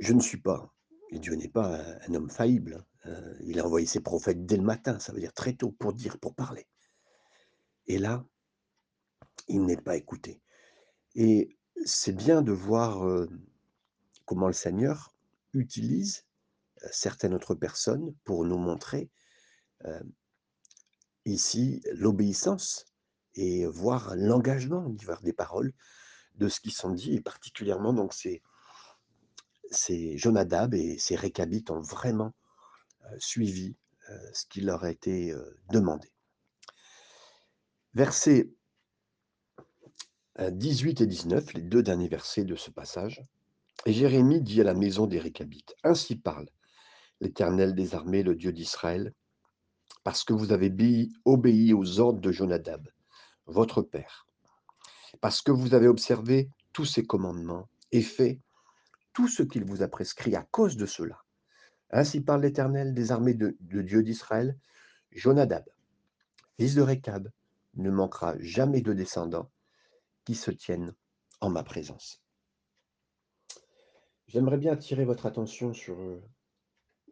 je 0.00 0.12
ne 0.12 0.20
suis 0.20 0.40
pas 0.40 0.73
Dieu 1.12 1.34
n'est 1.34 1.48
pas 1.48 1.80
un, 2.06 2.14
homme 2.14 2.30
faillible. 2.30 2.84
Hein. 3.04 3.14
il 3.40 3.60
a 3.60 3.66
envoyé 3.66 3.86
ses 3.86 4.00
prophètes 4.00 4.46
dès 4.46 4.56
le 4.56 4.62
matin, 4.62 4.98
ça 4.98 5.12
veut 5.12 5.20
dire 5.20 5.32
très 5.32 5.54
tôt, 5.54 5.70
pour 5.72 5.92
dire, 5.92 6.18
pour 6.18 6.34
parler. 6.34 6.66
Et 7.86 7.98
là, 7.98 8.24
il 9.48 9.64
n'est 9.64 9.80
pas 9.80 9.96
écouté. 9.96 10.40
Et 11.14 11.56
c'est 11.84 12.16
bien 12.16 12.42
de 12.42 12.52
voir 12.52 13.26
comment 14.24 14.46
le 14.46 14.52
Seigneur 14.54 15.14
utilise 15.52 16.24
certaines 16.90 17.34
autres 17.34 17.54
personnes 17.54 18.14
pour 18.24 18.44
nous 18.44 18.58
montrer 18.58 19.10
ici 21.24 21.82
l'obéissance 21.92 22.86
et 23.34 23.66
voir 23.66 24.14
l'engagement 24.16 24.94
vers 25.04 25.20
des 25.22 25.32
paroles 25.32 25.72
de 26.36 26.48
ce 26.48 26.60
qui 26.60 26.70
sont 26.70 26.90
dit, 26.90 27.14
et 27.14 27.20
particulièrement 27.20 27.92
donc 27.92 28.12
c'est 29.74 29.94
ces 29.94 30.18
Jonadab 30.18 30.74
et 30.74 30.98
ces 30.98 31.16
Récabites 31.16 31.70
ont 31.70 31.80
vraiment 31.80 32.34
suivi 33.18 33.76
ce 34.32 34.46
qui 34.46 34.60
leur 34.60 34.84
a 34.84 34.90
été 34.90 35.34
demandé. 35.70 36.08
Versets 37.94 38.48
18 40.38 41.00
et 41.00 41.06
19, 41.06 41.54
les 41.54 41.62
deux 41.62 41.82
derniers 41.82 42.08
versets 42.08 42.44
de 42.44 42.56
ce 42.56 42.70
passage. 42.70 43.24
Et 43.86 43.92
Jérémie 43.92 44.40
dit 44.40 44.60
à 44.60 44.64
la 44.64 44.74
maison 44.74 45.06
des 45.06 45.18
Récabites, 45.18 45.74
Ainsi 45.84 46.16
parle 46.16 46.48
l'Éternel 47.20 47.74
des 47.74 47.94
armées, 47.94 48.22
le 48.22 48.34
Dieu 48.34 48.52
d'Israël, 48.52 49.12
parce 50.02 50.24
que 50.24 50.32
vous 50.32 50.52
avez 50.52 50.72
obéi 51.24 51.72
aux 51.72 52.00
ordres 52.00 52.20
de 52.20 52.32
Jonadab, 52.32 52.88
votre 53.46 53.82
père, 53.82 54.26
parce 55.20 55.40
que 55.40 55.52
vous 55.52 55.74
avez 55.74 55.86
observé 55.86 56.48
tous 56.72 56.84
ses 56.84 57.04
commandements 57.04 57.68
et 57.92 58.02
fait 58.02 58.40
tout 59.14 59.28
ce 59.28 59.42
qu'il 59.42 59.64
vous 59.64 59.82
a 59.82 59.88
prescrit 59.88 60.36
à 60.36 60.42
cause 60.42 60.76
de 60.76 60.86
cela. 60.86 61.24
Ainsi 61.90 62.20
parle 62.20 62.42
l'Éternel 62.42 62.92
des 62.92 63.12
armées 63.12 63.34
de, 63.34 63.56
Dieu 63.60 64.02
d'Israël, 64.02 64.58
Jonadab, 65.12 65.64
fils 66.58 66.74
de 66.74 66.82
Récab, 66.82 67.30
ne 67.74 67.90
manquera 67.90 68.34
jamais 68.40 68.82
de 68.82 68.92
descendants 68.92 69.50
qui 70.24 70.34
se 70.34 70.50
tiennent 70.50 70.94
en 71.40 71.50
ma 71.50 71.62
présence. 71.62 72.22
J'aimerais 74.26 74.58
bien 74.58 74.72
attirer 74.72 75.04
votre 75.04 75.26
attention 75.26 75.72
sur 75.72 76.00
euh, 76.00 76.22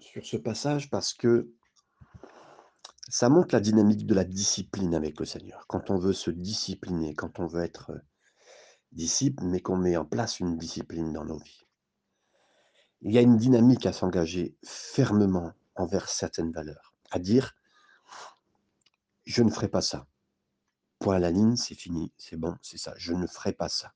sur 0.01 0.27
ce 0.27 0.37
passage 0.37 0.91
parce 0.91 1.15
que 1.15 1.53
ça 3.09 3.29
montre 3.29 3.55
la 3.55 3.61
dynamique 3.61 4.07
de 4.07 4.15
la 4.15 4.25
discipline 4.25 4.95
avec 4.95 5.21
le 5.21 5.27
Seigneur. 5.27 5.67
Quand 5.69 5.91
on 5.91 5.99
veut 5.99 6.13
se 6.13 6.31
discipliner, 6.31 7.15
quand 7.15 7.39
on 7.39 7.47
veut 7.47 7.63
être 7.63 7.93
disciple, 8.91 9.45
mais 9.45 9.61
qu'on 9.61 9.77
met 9.77 9.97
en 9.97 10.05
place 10.05 10.41
une 10.41 10.57
discipline 10.57 11.13
dans 11.13 11.25
nos 11.25 11.39
vies. 11.39 11.63
Il 13.05 13.13
y 13.13 13.19
a 13.19 13.23
une 13.23 13.37
dynamique 13.37 13.85
à 13.87 13.93
s'engager 13.93 14.57
fermement 14.65 15.53
envers 15.75 16.09
certaines 16.09 16.53
valeurs, 16.53 16.95
à 17.11 17.19
dire 17.19 17.57
je 19.25 19.43
ne 19.43 19.51
ferai 19.51 19.69
pas 19.69 19.83
ça. 19.83 20.07
Point 20.99 21.17
à 21.17 21.19
la 21.19 21.31
ligne, 21.31 21.57
c'est 21.57 21.75
fini, 21.75 22.13
c'est 22.17 22.37
bon, 22.37 22.57
c'est 22.63 22.79
ça. 22.79 22.95
Je 22.97 23.13
ne 23.13 23.27
ferai 23.27 23.53
pas 23.53 23.69
ça. 23.69 23.93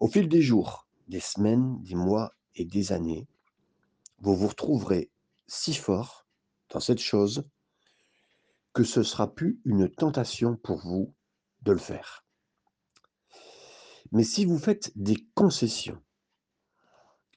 Au 0.00 0.08
fil 0.08 0.28
des 0.28 0.40
jours, 0.40 0.86
des 1.08 1.20
semaines, 1.20 1.82
des 1.82 1.94
mois 1.94 2.34
et 2.54 2.64
des 2.64 2.92
années, 2.92 3.26
vous 4.20 4.34
vous 4.34 4.48
retrouverez 4.48 5.10
si 5.46 5.74
fort 5.74 6.26
dans 6.70 6.80
cette 6.80 7.00
chose 7.00 7.44
que 8.72 8.84
ce 8.84 9.02
sera 9.02 9.34
plus 9.34 9.60
une 9.64 9.90
tentation 9.90 10.56
pour 10.56 10.78
vous 10.78 11.14
de 11.62 11.72
le 11.72 11.78
faire. 11.78 12.24
Mais 14.12 14.24
si 14.24 14.44
vous 14.44 14.58
faites 14.58 14.90
des 14.96 15.26
concessions, 15.34 16.00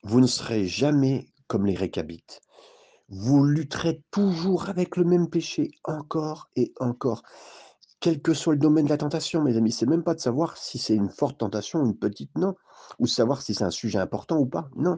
vous 0.04 0.20
ne 0.20 0.28
serez 0.28 0.66
jamais 0.66 1.30
comme 1.48 1.66
les 1.66 1.76
récabites. 1.76 2.42
Vous 3.10 3.44
lutterez 3.44 4.04
toujours 4.10 4.70
avec 4.70 4.96
le 4.96 5.04
même 5.04 5.30
péché, 5.30 5.72
encore 5.84 6.50
et 6.56 6.74
encore. 6.80 7.24
Quel 8.00 8.22
que 8.22 8.34
soit 8.34 8.54
le 8.54 8.60
domaine 8.60 8.86
de 8.86 8.90
la 8.90 8.98
tentation, 8.98 9.44
mes 9.44 9.58
amis, 9.58 9.72
c'est 9.72 9.86
même 9.86 10.04
pas 10.04 10.16
de 10.16 10.20
savoir 10.20 10.58
si 10.58 10.80
c'est 10.80 10.96
une 10.96 11.10
forte 11.10 11.38
tentation 11.38 11.82
ou 11.82 11.86
une 11.86 11.98
petite, 11.98 12.36
non. 12.38 12.56
Ou 13.00 13.06
savoir 13.06 13.42
si 13.42 13.54
c'est 13.54 13.64
un 13.64 13.72
sujet 13.72 14.00
important 14.00 14.40
ou 14.40 14.46
pas, 14.46 14.70
non. 14.76 14.98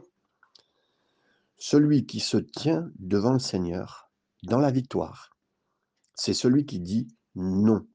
Celui 1.58 2.06
qui 2.06 2.20
se 2.20 2.36
tient 2.36 2.90
devant 2.98 3.32
le 3.32 3.40
Seigneur 3.40 4.10
dans 4.44 4.58
la 4.58 4.70
victoire, 4.70 5.30
c'est 6.14 6.34
celui 6.34 6.66
qui 6.66 6.80
dit 6.80 7.08
non. 7.34 7.86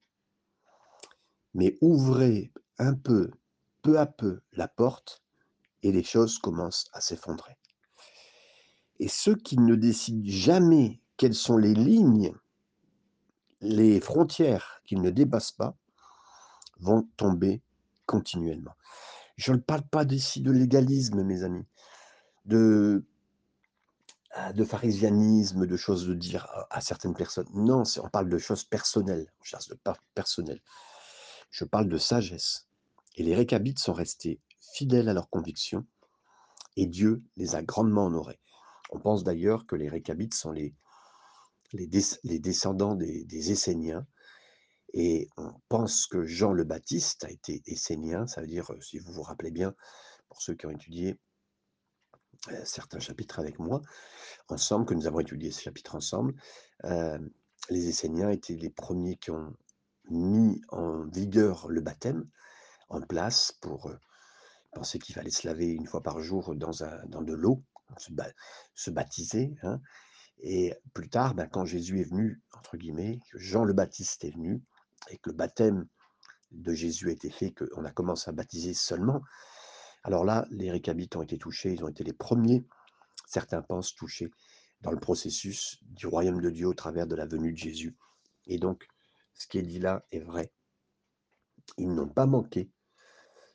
Mais 1.54 1.78
ouvrez 1.82 2.52
un 2.78 2.94
peu, 2.94 3.32
peu 3.82 3.98
à 3.98 4.06
peu, 4.06 4.42
la 4.52 4.68
porte 4.68 5.24
et 5.84 5.92
les 5.92 6.04
choses 6.04 6.40
commencent 6.40 6.90
à 6.94 7.02
s'effondrer. 7.02 7.58
Et 9.00 9.08
ceux 9.08 9.36
qui 9.36 9.58
ne 9.58 9.76
décident 9.76 10.24
jamais 10.26 11.02
quelles 11.18 11.36
sont 11.36 11.58
les 11.58 11.74
lignes, 11.74 12.34
les 13.62 14.00
frontières 14.02 14.82
qu'ils 14.86 15.02
ne 15.02 15.10
dépassent 15.10 15.52
pas, 15.52 15.76
vont 16.80 17.08
tomber 17.18 17.62
continuellement. 18.06 18.76
Je 19.38 19.54
ne 19.54 19.58
parle 19.58 19.84
pas 19.84 20.04
ici 20.06 20.42
de 20.42 20.52
légalisme, 20.52 21.24
mes 21.24 21.44
amis, 21.44 21.66
de, 22.46 23.06
ah, 24.32 24.52
de 24.54 24.64
pharisianisme, 24.66 25.66
de 25.66 25.78
choses 25.78 26.08
de 26.08 26.14
dire 26.14 26.48
à 26.70 26.82
certaines 26.82 27.14
personnes. 27.14 27.48
Non, 27.54 27.84
on 28.02 28.10
parle 28.10 28.30
de 28.30 28.38
choses 28.38 28.64
personnelles, 28.64 29.32
on 29.40 29.44
cherche 29.44 29.70
de 29.70 29.78
personnel. 30.14 30.62
Je 31.52 31.64
parle 31.64 31.88
de 31.88 31.98
sagesse. 31.98 32.68
Et 33.16 33.24
les 33.24 33.36
récabites 33.36 33.80
sont 33.80 33.94
restés 33.94 34.40
fidèles 34.60 35.10
à 35.10 35.14
leurs 35.14 35.30
convictions 35.30 35.86
et 36.76 36.86
Dieu 36.86 37.24
les 37.38 37.56
a 37.56 37.62
grandement 37.62 38.06
honorés. 38.06 38.40
On 38.92 39.00
pense 39.00 39.24
d'ailleurs 39.24 39.66
que 39.66 39.76
les 39.76 39.90
Récabites 39.90 40.34
sont 40.34 40.52
les, 40.52 40.74
les, 41.74 42.40
descendants 42.40 42.96
des, 42.96 43.52
Esséniens. 43.52 44.06
Et 44.94 45.30
on 45.38 45.54
pense 45.70 46.08
que 46.08 46.26
Jean 46.26 46.54
le 46.54 46.64
Baptiste 46.64 47.24
a 47.24 47.30
été 47.30 47.62
essénien, 47.68 48.26
ça 48.26 48.42
veut 48.42 48.48
dire, 48.48 48.72
euh, 48.74 48.82
si 48.82 48.98
vous 48.98 49.14
vous 49.14 49.22
rappelez 49.22 49.52
bien, 49.52 49.76
pour 50.30 50.42
ceux 50.42 50.56
qui 50.56 50.66
ont 50.66 50.72
étudié 50.72 51.20
euh, 52.52 52.66
certains 52.66 53.00
chapitres 53.00 53.38
avec 53.38 53.60
moi, 53.60 53.82
ensemble, 54.48 54.88
que 54.88 54.96
nous 54.96 55.06
avons 55.06 55.20
étudié 55.20 55.52
ces 55.52 55.62
chapitres 55.62 55.94
ensemble, 55.94 56.34
euh, 56.86 57.20
les 57.70 57.88
Esséniens 57.88 58.32
étaient 58.32 58.56
les 58.56 58.72
premiers 58.72 59.18
qui 59.18 59.30
ont 59.30 59.56
mis 60.10 60.60
en 60.70 61.06
vigueur 61.06 61.68
le 61.68 61.82
baptême 61.82 62.28
en 62.90 63.02
place 63.02 63.52
pour 63.62 63.92
penser 64.72 65.00
qu'il 65.00 65.16
fallait 65.16 65.32
se 65.32 65.48
laver 65.48 65.68
une 65.68 65.88
fois 65.88 66.04
par 66.04 66.20
jour 66.20 66.56
dans, 66.56 66.84
un, 66.84 67.06
dans 67.08 67.22
de 67.22 67.34
l'eau 67.34 67.64
se, 67.98 68.92
baptiser. 68.92 69.56
Hein. 69.64 69.82
Et 70.40 70.74
plus 70.94 71.10
tard, 71.10 71.34
ben, 71.34 71.48
quand 71.48 71.66
Jésus 71.66 72.00
est 72.02 72.10
venu, 72.10 72.42
entre 72.58 72.78
guillemets, 72.78 73.20
que 73.32 73.40
Jean 73.40 73.64
le 73.64 73.74
Baptiste 73.74 74.24
est 74.26 74.32
venu, 74.32 74.62
et 75.10 75.18
que 75.18 75.30
le 75.30 75.36
baptême 75.36 75.88
de 76.52 76.74
Jésus 76.74 77.10
a 77.10 77.12
été 77.12 77.30
fait, 77.30 77.52
qu'on 77.52 77.86
a 77.86 77.92
commencé 77.92 78.30
à 78.30 78.34
baptiser 78.34 78.74
seulement, 78.74 79.22
alors 80.04 80.24
là, 80.24 80.46
les 80.50 80.72
récabites 80.72 81.16
ont 81.16 81.22
été 81.22 81.38
touchés, 81.38 81.74
ils 81.74 81.84
ont 81.84 81.90
été 81.90 82.04
les 82.04 82.14
premiers, 82.14 82.66
certains 83.28 83.62
pensent, 83.62 83.96
touchés 83.96 84.32
dans 84.82 84.92
le 84.92 85.00
processus 85.00 85.78
du 85.82 86.08
royaume 86.08 86.40
de 86.40 86.50
Dieu 86.50 86.68
au 86.68 86.74
travers 86.74 87.06
de 87.06 87.16
la 87.16 87.26
venue 87.26 87.52
de 87.52 87.58
Jésus. 87.58 87.98
Et 88.46 88.58
donc, 88.58 88.88
ce 89.34 89.48
qui 89.48 89.58
est 89.58 89.64
dit 89.64 89.80
là 89.80 90.06
est 90.12 90.20
vrai. 90.20 90.52
Ils 91.78 91.94
n'ont 91.94 92.08
pas 92.08 92.26
manqué 92.26 92.72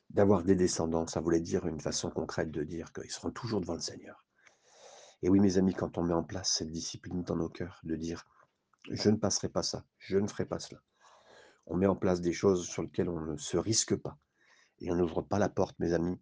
d'avoir 0.09 0.43
des 0.43 0.55
descendants. 0.55 1.07
Ça 1.07 1.19
voulait 1.19 1.41
dire 1.41 1.65
une 1.65 1.81
façon 1.81 2.09
concrète 2.09 2.51
de 2.51 2.63
dire 2.63 2.93
qu'ils 2.93 3.11
seront 3.11 3.31
toujours 3.31 3.61
devant 3.61 3.73
le 3.73 3.79
Seigneur. 3.79 4.25
Et 5.21 5.29
oui, 5.29 5.39
mes 5.39 5.57
amis, 5.57 5.73
quand 5.73 5.97
on 5.97 6.03
met 6.03 6.13
en 6.13 6.23
place 6.23 6.51
cette 6.51 6.71
discipline 6.71 7.23
dans 7.23 7.35
nos 7.35 7.49
cœurs, 7.49 7.79
de 7.83 7.95
dire 7.95 8.25
je 8.91 9.09
ne 9.09 9.17
passerai 9.17 9.49
pas 9.49 9.63
ça, 9.63 9.83
je 9.97 10.17
ne 10.17 10.27
ferai 10.27 10.45
pas 10.45 10.59
cela, 10.59 10.81
on 11.65 11.75
met 11.77 11.87
en 11.87 11.95
place 11.95 12.21
des 12.21 12.33
choses 12.33 12.67
sur 12.67 12.83
lesquelles 12.83 13.09
on 13.09 13.21
ne 13.21 13.37
se 13.37 13.57
risque 13.57 13.95
pas. 13.95 14.19
Et 14.79 14.91
on 14.91 14.95
n'ouvre 14.95 15.21
pas 15.21 15.39
la 15.39 15.49
porte, 15.49 15.79
mes 15.79 15.93
amis, 15.93 16.19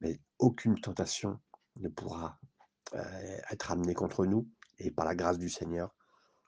mais 0.00 0.20
aucune 0.38 0.80
tentation 0.80 1.40
ne 1.76 1.88
pourra 1.88 2.38
euh, 2.94 3.38
être 3.50 3.72
amenée 3.72 3.94
contre 3.94 4.26
nous. 4.26 4.48
Et 4.78 4.90
par 4.90 5.04
la 5.04 5.16
grâce 5.16 5.38
du 5.38 5.48
Seigneur, 5.48 5.94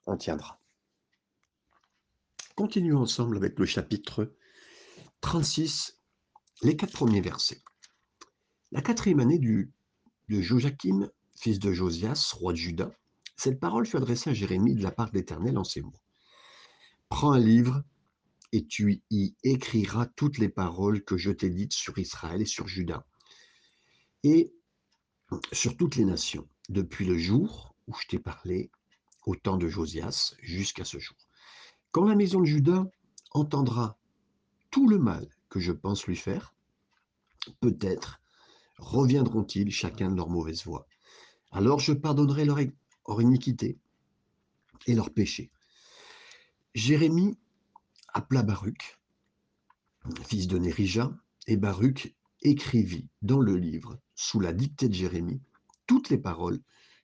on 0.07 0.17
tiendra. 0.17 0.61
Continuons 2.55 3.01
ensemble 3.01 3.37
avec 3.37 3.59
le 3.59 3.65
chapitre 3.65 4.33
36, 5.23 6.00
les 6.63 6.77
quatre 6.77 6.93
premiers 6.93 7.21
versets. 7.21 7.63
La 8.73 8.83
quatrième 8.83 9.21
année 9.21 9.39
du, 9.39 9.73
de 10.29 10.41
Joachim, 10.41 11.11
fils 11.37 11.59
de 11.59 11.73
Josias, 11.73 12.35
roi 12.37 12.53
de 12.53 12.59
Juda, 12.59 12.91
cette 13.37 13.59
parole 13.59 13.87
fut 13.87 13.97
adressée 13.97 14.31
à 14.31 14.35
Jérémie 14.35 14.75
de 14.75 14.83
la 14.83 14.91
part 14.91 15.11
d'Éternel 15.11 15.57
en 15.57 15.65
ces 15.65 15.81
mots. 15.81 16.01
Prends 17.09 17.33
un 17.33 17.39
livre 17.39 17.83
et 18.53 18.67
tu 18.67 19.03
y 19.11 19.35
écriras 19.43 20.07
toutes 20.07 20.39
les 20.39 20.49
paroles 20.49 21.03
que 21.03 21.17
je 21.17 21.31
t'ai 21.31 21.49
dites 21.49 21.73
sur 21.73 21.99
Israël 21.99 22.43
et 22.43 22.47
sur 22.47 22.69
Juda 22.69 23.07
et 24.23 24.53
sur 25.53 25.77
toutes 25.77 25.97
les 25.97 26.05
nations, 26.05 26.49
depuis 26.69 27.07
le 27.07 27.17
jour 27.17 27.75
où 27.87 27.95
je 27.95 28.07
t'ai 28.09 28.19
parlé 28.19 28.71
au 29.25 29.37
temps 29.37 29.57
de 29.57 29.69
Josias 29.69 30.35
jusqu'à 30.41 30.85
ce 30.85 30.99
jour. 30.99 31.17
Quand 31.93 32.05
la 32.05 32.17
maison 32.17 32.41
de 32.41 32.47
Juda 32.47 32.85
entendra 33.31 33.99
tout 34.71 34.89
le 34.89 34.99
mal 34.99 35.29
que 35.51 35.61
je 35.61 35.73
pense 35.73 36.07
lui 36.07 36.17
faire, 36.17 36.55
peut-être 37.61 38.21
reviendront-ils 38.79 39.71
chacun 39.71 40.11
de 40.11 40.17
leur 40.17 40.31
mauvaise 40.31 40.65
voie 40.65 40.87
alors 41.53 41.81
je 41.81 41.93
pardonnerai 41.93 42.45
leur, 42.45 42.61
iniquité 43.21 43.79
et 44.87 44.95
leur 44.95 45.11
péché. 45.11 45.51
Jérémie 46.75 47.37
appela 48.13 48.43
Baruch, 48.43 48.99
fils 50.27 50.47
de 50.47 50.59
Nérija, 50.59 51.13
et 51.47 51.57
Baruch 51.57 52.15
écrivit 52.43 53.09
dans 53.23 53.41
le 53.41 53.57
livre, 53.57 53.99
sous 54.15 54.41
la 54.41 54.53
dictée 54.53 54.89
de 54.89 54.95
Jérémie, 54.95 55.43
toutes 55.87 56.09
les 56.09 56.19
paroles 56.19 56.61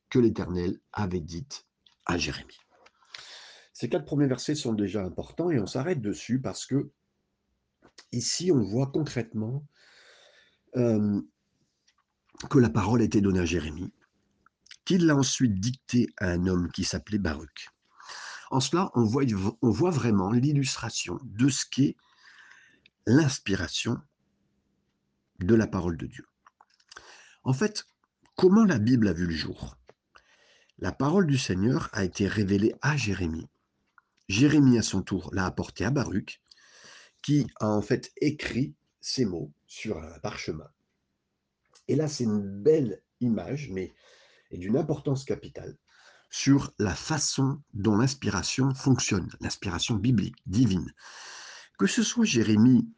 que 0.08 0.18
l'Éternel 0.20 0.78
avait 0.92 1.20
dites 1.20 1.66
à 2.04 2.16
Jérémie. 2.16 2.60
Ces 3.72 3.88
quatre 3.88 4.04
premiers 4.04 4.28
versets 4.28 4.54
sont 4.54 4.72
déjà 4.72 5.04
importants 5.04 5.50
et 5.50 5.58
on 5.58 5.66
s'arrête 5.66 6.00
dessus 6.00 6.40
parce 6.40 6.64
que 6.64 6.92
ici 8.12 8.50
on 8.52 8.62
voit 8.62 8.90
concrètement 8.92 9.66
euh, 10.76 11.20
que 12.50 12.58
la 12.58 12.70
parole 12.70 13.02
était 13.02 13.20
donnée 13.20 13.40
à 13.40 13.44
Jérémie 13.44 13.92
qu'il 14.86 15.04
l'a 15.04 15.16
ensuite 15.16 15.60
dicté 15.60 16.14
à 16.16 16.28
un 16.28 16.46
homme 16.46 16.70
qui 16.70 16.84
s'appelait 16.84 17.18
Baruch. 17.18 17.68
En 18.50 18.60
cela, 18.60 18.90
on 18.94 19.04
voit, 19.04 19.24
on 19.60 19.70
voit 19.70 19.90
vraiment 19.90 20.30
l'illustration 20.30 21.18
de 21.24 21.48
ce 21.48 21.66
qu'est 21.66 21.96
l'inspiration 23.04 24.00
de 25.40 25.54
la 25.54 25.66
parole 25.66 25.96
de 25.96 26.06
Dieu. 26.06 26.24
En 27.42 27.52
fait, 27.52 27.84
comment 28.36 28.64
la 28.64 28.78
Bible 28.78 29.08
a 29.08 29.12
vu 29.12 29.26
le 29.26 29.34
jour? 29.34 29.76
La 30.78 30.92
parole 30.92 31.26
du 31.26 31.36
Seigneur 31.36 31.90
a 31.92 32.04
été 32.04 32.28
révélée 32.28 32.74
à 32.80 32.96
Jérémie. 32.96 33.48
Jérémie, 34.28 34.78
à 34.78 34.82
son 34.82 35.02
tour, 35.02 35.30
l'a 35.32 35.46
apportée 35.46 35.84
à 35.84 35.90
Baruch, 35.90 36.40
qui 37.26 37.44
a 37.58 37.68
en 37.68 37.82
fait 37.82 38.12
écrit 38.20 38.76
ces 39.00 39.24
mots 39.24 39.52
sur 39.66 39.98
un 39.98 40.16
parchemin. 40.20 40.70
Et 41.88 41.96
là, 41.96 42.06
c'est 42.06 42.22
une 42.22 42.62
belle 42.62 43.02
image, 43.20 43.68
mais 43.72 43.92
d'une 44.52 44.76
importance 44.76 45.24
capitale 45.24 45.76
sur 46.30 46.72
la 46.78 46.94
façon 46.94 47.60
dont 47.74 47.96
l'inspiration 47.96 48.72
fonctionne, 48.74 49.28
l'inspiration 49.40 49.96
biblique, 49.96 50.36
divine. 50.46 50.94
Que 51.80 51.88
ce 51.88 52.04
soit 52.04 52.24
Jérémie 52.24 52.88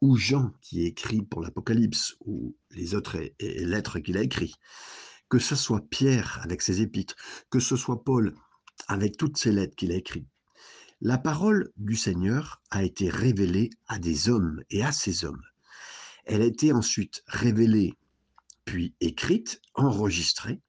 ou 0.00 0.16
Jean 0.16 0.52
qui 0.60 0.84
écrit 0.84 1.22
pour 1.22 1.40
l'Apocalypse 1.40 2.14
ou 2.20 2.56
les 2.70 2.94
autres 2.94 3.18
lettres 3.40 3.98
qu'il 3.98 4.16
a 4.16 4.22
écrites, 4.22 4.54
que 5.28 5.40
ce 5.40 5.56
soit 5.56 5.84
Pierre 5.90 6.38
avec 6.44 6.62
ses 6.62 6.80
épîtres, 6.80 7.16
que 7.50 7.58
ce 7.58 7.74
soit 7.74 8.04
Paul 8.04 8.36
avec 8.86 9.16
toutes 9.16 9.36
ses 9.36 9.50
lettres 9.50 9.74
qu'il 9.74 9.90
a 9.90 9.96
écrites. 9.96 10.28
La 11.00 11.18
parole 11.18 11.70
du 11.76 11.96
Seigneur 11.96 12.62
a 12.70 12.82
été 12.82 13.10
révélée 13.10 13.70
à 13.88 13.98
des 13.98 14.28
hommes 14.28 14.62
et 14.70 14.84
à 14.84 14.92
ces 14.92 15.24
hommes. 15.24 15.42
Elle 16.24 16.42
a 16.42 16.46
été 16.46 16.72
ensuite 16.72 17.22
révélée, 17.26 17.94
puis 18.64 18.94
écrite, 19.00 19.60
enregistrée, 19.74 20.60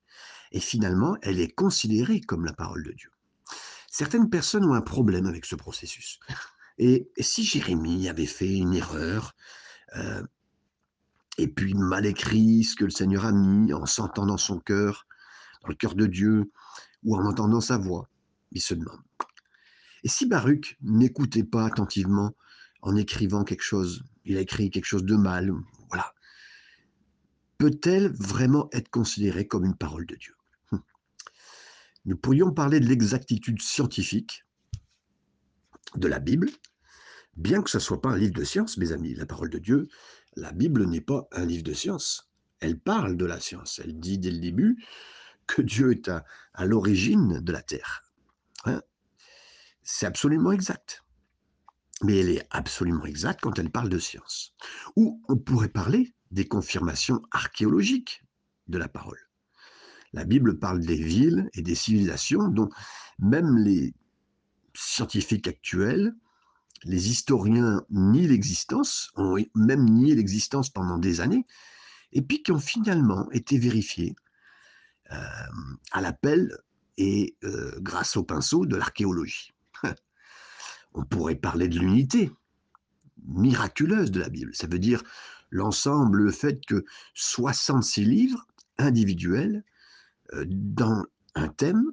et 0.52 0.60
finalement, 0.60 1.16
elle 1.22 1.40
est 1.40 1.54
considérée 1.54 2.22
comme 2.22 2.46
la 2.46 2.54
parole 2.54 2.84
de 2.84 2.92
Dieu. 2.92 3.12
Certaines 3.90 4.30
personnes 4.30 4.66
ont 4.66 4.74
un 4.74 4.82
problème 4.82 5.26
avec 5.26 5.46
ce 5.46 5.56
processus. 5.56 6.20
Et, 6.78 7.10
si 7.20 7.46
Jérémie 7.46 8.10
avait 8.10 8.26
fait 8.26 8.58
une 8.58 8.74
erreur, 8.74 9.36
euh, 9.96 10.24
et 11.38 11.48
puis 11.48 11.74
mal 11.74 12.06
écrit 12.06 12.64
ce 12.64 12.76
que 12.76 12.86
le 12.86 12.92
Seigneur 12.92 13.26
a 13.26 13.32
mis 13.32 13.74
en 13.74 13.86
sentant 13.86 14.26
dans 14.26 14.38
son 14.38 14.60
cœur, 14.60 15.08
dans 15.62 15.70
le 15.70 15.76
cœur 15.76 15.96
de 15.96 16.08
Dieu, 16.08 16.52
ou 17.04 17.16
en 17.16 17.26
entendant 17.26 17.62
sa 17.62 17.78
voix, 17.78 18.10
il 18.52 18.62
se 18.62 18.74
demande. 18.74 19.00
Et 20.06 20.08
si 20.08 20.28
Baruch 20.28 20.78
n'écoutait 20.84 21.44
pas 21.44 21.66
attentivement 21.66 22.36
en 22.84 22.96
écrivant 22.96 23.44
quelque 23.44 23.64
chose, 23.64 24.04
il 24.24 24.38
a 24.38 24.42
écrit 24.42 24.70
quelque 24.70 24.86
chose 24.86 25.04
de 25.04 25.16
mal, 25.16 25.52
voilà, 25.90 26.14
peut-elle 27.58 28.14
vraiment 28.14 28.70
être 28.72 28.90
considérée 28.90 29.48
comme 29.48 29.66
une 29.66 29.76
parole 29.76 30.06
de 30.06 30.16
Dieu? 30.16 30.36
Hum. 30.72 30.84
Nous 32.06 32.18
pourrions 32.18 32.52
parler 32.52 32.80
de 32.80 32.86
l'exactitude 32.86 33.60
scientifique 33.64 34.46
de 35.96 36.08
la 36.08 36.20
Bible, 36.20 36.52
bien 37.36 37.64
que 37.64 37.72
ce 37.72 37.78
ne 37.78 37.82
soit 37.82 38.02
pas 38.02 38.12
un 38.12 38.18
livre 38.18 38.36
de 38.36 38.44
science, 38.44 38.78
mes 38.78 38.92
amis. 38.92 39.16
La 39.16 39.26
parole 39.26 39.50
de 39.50 39.58
Dieu, 39.58 39.88
la 40.36 40.52
Bible 40.52 40.86
n'est 40.86 41.02
pas 41.02 41.28
un 41.32 41.46
livre 41.46 41.64
de 41.64 41.74
science. 41.74 42.30
Elle 42.60 42.80
parle 42.80 43.18
de 43.18 43.26
la 43.26 43.40
science. 43.40 43.82
Elle 43.84 44.00
dit 44.00 44.20
dès 44.20 44.30
le 44.30 44.40
début 44.40 44.86
que 45.48 45.64
Dieu 45.64 45.94
est 45.94 46.10
à, 46.10 46.24
l'origine 46.64 47.40
de 47.40 47.52
la 47.52 47.64
terre. 47.64 48.04
Hein. 48.66 48.84
C'est 49.88 50.08
absolument 50.08 50.52
exact. 50.52 51.04
Mais 52.02 52.18
elle 52.18 52.30
est 52.30 52.48
absolument 52.50 53.06
exacte 53.06 53.42
quand 53.42 53.58
elle 53.60 53.70
parle 53.70 53.88
de 53.88 54.00
science. 54.00 54.54
Ou 54.96 55.22
on 55.30 55.38
pourrait 55.38 55.70
parler 55.70 56.14
des 56.32 56.48
confirmations 56.48 57.22
archéologiques 57.32 58.24
de 58.68 58.80
la 58.80 58.90
parole. 58.90 59.20
La 60.12 60.26
Bible 60.26 60.58
parle 60.58 60.82
des 60.82 60.96
villes 60.96 61.50
et 61.54 61.62
des 61.62 61.76
civilisations 61.76 62.48
dont 62.48 62.70
même 63.20 63.58
les 63.58 63.94
scientifiques 64.74 65.48
actuels, 65.48 66.16
les 66.84 67.10
historiens 67.10 67.86
nient 67.92 68.28
l'existence, 68.28 69.12
ont 69.16 69.38
même 69.54 69.86
nié 69.86 70.16
l'existence 70.16 70.70
pendant 70.70 70.98
des 70.98 71.22
années, 71.22 71.46
et 72.12 72.24
puis 72.24 72.42
qui 72.42 72.52
ont 72.52 72.60
finalement 72.60 73.30
été 73.32 73.60
vérifiés 73.60 74.16
euh, 75.12 75.16
à 75.92 76.02
l'appel 76.02 76.58
et 76.98 77.38
euh, 77.44 77.78
grâce 77.82 78.18
au 78.18 78.24
pinceau 78.24 78.66
de 78.66 78.76
l'archéologie. 78.76 79.55
On 80.96 81.04
pourrait 81.04 81.36
parler 81.36 81.68
de 81.68 81.78
l'unité 81.78 82.32
miraculeuse 83.28 84.12
de 84.12 84.20
la 84.20 84.30
Bible. 84.30 84.56
Ça 84.56 84.68
veut 84.68 84.80
dire 84.80 85.04
l'ensemble, 85.50 86.24
le 86.24 86.32
fait 86.32 86.66
que 86.66 86.86
66 87.14 88.06
livres 88.06 88.48
individuels 88.78 89.64
euh, 90.34 90.46
dans 90.48 91.04
un 91.36 91.48
thème, 91.50 91.92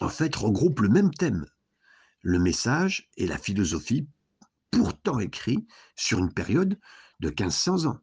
en 0.00 0.08
fait, 0.08 0.34
regroupent 0.34 0.80
le 0.80 0.88
même 0.88 1.12
thème, 1.12 1.46
le 2.22 2.38
message 2.38 3.08
et 3.16 3.26
la 3.26 3.38
philosophie, 3.38 4.06
pourtant 4.70 5.18
écrits 5.18 5.66
sur 5.96 6.18
une 6.18 6.32
période 6.32 6.78
de 7.20 7.28
1500 7.28 7.86
ans. 7.86 8.00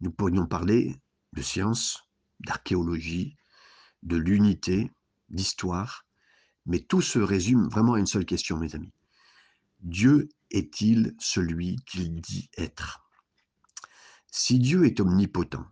Nous 0.00 0.10
pourrions 0.10 0.46
parler 0.46 1.00
de 1.32 1.42
science, 1.42 2.02
d'archéologie, 2.40 3.36
de 4.02 4.16
l'unité, 4.16 4.90
d'histoire, 5.28 6.05
mais 6.66 6.80
tout 6.80 7.02
se 7.02 7.18
résume 7.18 7.68
vraiment 7.68 7.94
à 7.94 7.98
une 7.98 8.06
seule 8.06 8.26
question, 8.26 8.58
mes 8.58 8.74
amis. 8.74 8.92
Dieu 9.80 10.28
est-il 10.50 11.14
celui 11.18 11.76
qu'il 11.86 12.20
dit 12.20 12.50
être? 12.56 13.08
Si 14.30 14.58
Dieu 14.58 14.84
est 14.84 15.00
omnipotent, 15.00 15.64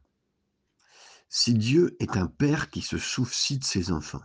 si 1.28 1.54
Dieu 1.54 1.96
est 1.98 2.16
un 2.16 2.28
Père 2.28 2.70
qui 2.70 2.80
se 2.80 2.96
soucie 2.96 3.58
de 3.58 3.64
ses 3.64 3.90
enfants, 3.90 4.22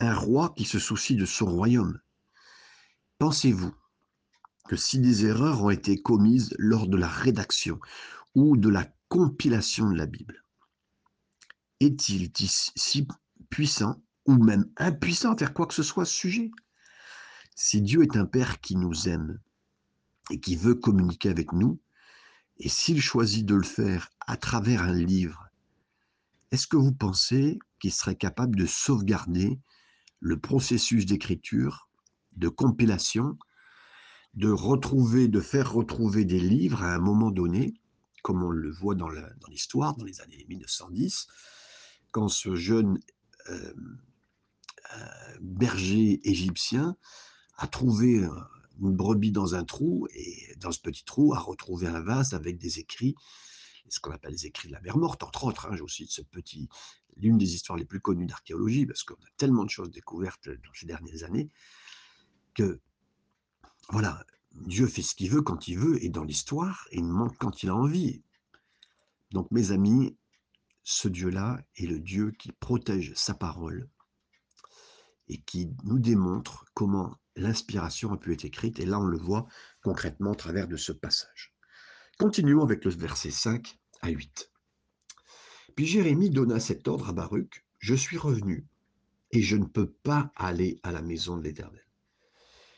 un 0.00 0.14
roi 0.14 0.52
qui 0.56 0.64
se 0.64 0.78
soucie 0.78 1.16
de 1.16 1.26
son 1.26 1.46
royaume, 1.46 2.00
pensez-vous 3.18 3.72
que 4.68 4.76
si 4.76 4.98
des 4.98 5.26
erreurs 5.26 5.62
ont 5.62 5.70
été 5.70 6.00
commises 6.00 6.54
lors 6.58 6.88
de 6.88 6.96
la 6.96 7.08
rédaction 7.08 7.78
ou 8.34 8.56
de 8.56 8.68
la 8.68 8.86
compilation 9.08 9.90
de 9.90 9.96
la 9.96 10.06
Bible, 10.06 10.44
est-il 11.80 12.30
si 12.36 13.06
puissant 13.48 14.02
ou 14.26 14.34
même 14.34 14.66
impuissant 14.76 15.32
à 15.32 15.36
faire 15.36 15.54
quoi 15.54 15.66
que 15.66 15.74
ce 15.74 15.82
soit 15.82 16.04
à 16.04 16.06
ce 16.06 16.14
sujet. 16.14 16.50
Si 17.54 17.82
Dieu 17.82 18.02
est 18.02 18.16
un 18.16 18.26
Père 18.26 18.60
qui 18.60 18.76
nous 18.76 19.08
aime 19.08 19.40
et 20.30 20.40
qui 20.40 20.56
veut 20.56 20.74
communiquer 20.74 21.28
avec 21.28 21.52
nous, 21.52 21.80
et 22.58 22.68
s'il 22.68 23.00
choisit 23.00 23.44
de 23.44 23.54
le 23.54 23.64
faire 23.64 24.10
à 24.20 24.36
travers 24.36 24.82
un 24.82 24.92
livre, 24.92 25.48
est-ce 26.50 26.66
que 26.66 26.76
vous 26.76 26.92
pensez 26.92 27.58
qu'il 27.80 27.92
serait 27.92 28.16
capable 28.16 28.56
de 28.56 28.66
sauvegarder 28.66 29.58
le 30.20 30.38
processus 30.38 31.06
d'écriture, 31.06 31.88
de 32.36 32.48
compilation, 32.48 33.36
de 34.34 34.50
retrouver, 34.50 35.28
de 35.28 35.40
faire 35.40 35.72
retrouver 35.72 36.24
des 36.24 36.40
livres 36.40 36.82
à 36.82 36.94
un 36.94 37.00
moment 37.00 37.30
donné, 37.30 37.74
comme 38.22 38.42
on 38.42 38.50
le 38.50 38.70
voit 38.70 38.94
dans 38.94 39.08
l'histoire, 39.48 39.92
dans, 39.94 39.98
dans 39.98 40.04
les 40.04 40.20
années 40.20 40.46
1910, 40.48 41.26
quand 42.12 42.28
ce 42.28 42.54
jeune 42.54 43.00
euh, 43.48 43.74
berger 45.40 46.20
égyptien 46.28 46.96
a 47.56 47.66
trouvé 47.66 48.26
une 48.80 48.96
brebis 48.96 49.32
dans 49.32 49.54
un 49.54 49.64
trou 49.64 50.08
et 50.14 50.54
dans 50.56 50.72
ce 50.72 50.80
petit 50.80 51.04
trou 51.04 51.34
a 51.34 51.38
retrouvé 51.38 51.86
un 51.86 52.00
vase 52.00 52.34
avec 52.34 52.58
des 52.58 52.78
écrits, 52.78 53.14
ce 53.88 54.00
qu'on 54.00 54.12
appelle 54.12 54.32
les 54.32 54.46
écrits 54.46 54.68
de 54.68 54.72
la 54.72 54.80
mer 54.80 54.96
morte, 54.96 55.22
entre 55.22 55.44
autres. 55.44 55.66
Hein, 55.66 55.76
J'ai 55.76 55.82
aussi 55.82 56.06
ce 56.08 56.22
petit, 56.22 56.68
l'une 57.16 57.38
des 57.38 57.54
histoires 57.54 57.78
les 57.78 57.84
plus 57.84 58.00
connues 58.00 58.26
d'archéologie, 58.26 58.86
parce 58.86 59.02
qu'on 59.04 59.14
a 59.14 59.30
tellement 59.36 59.64
de 59.64 59.70
choses 59.70 59.90
découvertes 59.90 60.48
dans 60.48 60.72
ces 60.74 60.86
dernières 60.86 61.24
années, 61.24 61.50
que 62.54 62.80
voilà, 63.90 64.24
Dieu 64.52 64.86
fait 64.86 65.02
ce 65.02 65.14
qu'il 65.14 65.30
veut 65.30 65.42
quand 65.42 65.68
il 65.68 65.78
veut, 65.78 66.02
et 66.04 66.08
dans 66.08 66.24
l'histoire, 66.24 66.86
il 66.92 67.04
montre 67.04 67.36
quand 67.38 67.62
il 67.62 67.68
a 67.68 67.76
envie. 67.76 68.22
Donc 69.30 69.50
mes 69.50 69.72
amis, 69.72 70.16
ce 70.84 71.08
Dieu-là 71.08 71.62
est 71.76 71.86
le 71.86 72.00
Dieu 72.00 72.32
qui 72.32 72.52
protège 72.52 73.12
sa 73.14 73.34
parole 73.34 73.88
et 75.32 75.40
qui 75.40 75.70
nous 75.84 75.98
démontre 75.98 76.66
comment 76.74 77.16
l'inspiration 77.36 78.12
a 78.12 78.18
pu 78.18 78.34
être 78.34 78.44
écrite. 78.44 78.78
Et 78.80 78.84
là, 78.84 79.00
on 79.00 79.06
le 79.06 79.16
voit 79.16 79.46
concrètement 79.82 80.32
au 80.32 80.34
travers 80.34 80.68
de 80.68 80.76
ce 80.76 80.92
passage. 80.92 81.54
Continuons 82.18 82.62
avec 82.62 82.84
le 82.84 82.90
verset 82.90 83.30
5 83.30 83.78
à 84.02 84.10
8. 84.10 84.50
Puis 85.74 85.86
Jérémie 85.86 86.28
donna 86.28 86.60
cet 86.60 86.86
ordre 86.86 87.08
à 87.08 87.12
Baruch, 87.14 87.64
Je 87.78 87.94
suis 87.94 88.18
revenu, 88.18 88.66
et 89.30 89.40
je 89.40 89.56
ne 89.56 89.64
peux 89.64 89.90
pas 89.90 90.30
aller 90.36 90.78
à 90.82 90.92
la 90.92 91.00
maison 91.00 91.38
de 91.38 91.42
l'Éternel. 91.42 91.86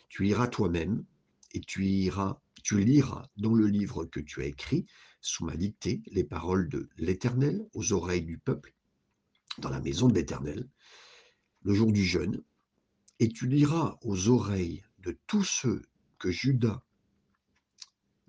Tu 0.09 0.29
iras 0.29 0.47
toi-même, 0.47 1.05
et 1.53 1.61
tu 1.61 1.85
iras, 1.85 2.41
tu 2.63 2.79
liras 2.79 3.29
dans 3.37 3.53
le 3.53 3.67
livre 3.67 4.05
que 4.05 4.21
tu 4.21 4.43
as 4.43 4.47
écrit, 4.47 4.87
sous 5.21 5.45
ma 5.45 5.57
dictée, 5.57 6.03
les 6.07 6.25
paroles 6.25 6.69
de 6.69 6.89
l'Éternel 6.99 7.69
aux 7.75 7.93
oreilles 7.93 8.25
du 8.25 8.39
peuple, 8.39 8.75
dans 9.59 9.71
la 9.71 9.81
maison 9.81 10.07
de 10.07 10.15
l'Éternel, 10.15 10.69
le 11.65 11.75
jour 11.75 11.93
du 11.93 12.05
jeûne, 12.05 12.43
et 13.21 13.29
tu 13.29 13.47
liras 13.47 13.99
aux 14.03 14.29
oreilles 14.29 14.85
de 14.99 15.19
tous 15.27 15.45
ceux 15.45 15.83
que 16.19 16.31
Judas, 16.31 16.83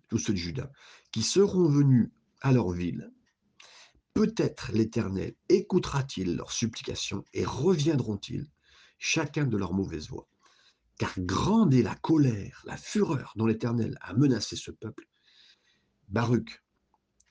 tous 0.10 0.18
ceux 0.18 0.34
de 0.34 0.38
Judas, 0.38 0.72
qui 1.12 1.22
seront 1.22 1.68
venus 1.70 2.12
à 2.42 2.52
leur 2.52 2.72
ville, 2.72 3.12
Peut-être 4.16 4.72
l'Éternel 4.72 5.36
écoutera-t-il 5.50 6.38
leurs 6.38 6.54
supplications 6.54 7.26
et 7.34 7.44
reviendront-ils, 7.44 8.50
chacun 8.98 9.46
de 9.46 9.58
leur 9.58 9.74
mauvaise 9.74 10.08
voie. 10.08 10.30
Car 10.98 11.14
grande 11.18 11.74
est 11.74 11.82
la 11.82 11.96
colère, 11.96 12.64
la 12.66 12.78
fureur 12.78 13.34
dont 13.36 13.46
l'Éternel 13.46 13.98
a 14.00 14.14
menacé 14.14 14.56
ce 14.56 14.72
peuple. 14.72 15.06
Baruch, 16.08 16.64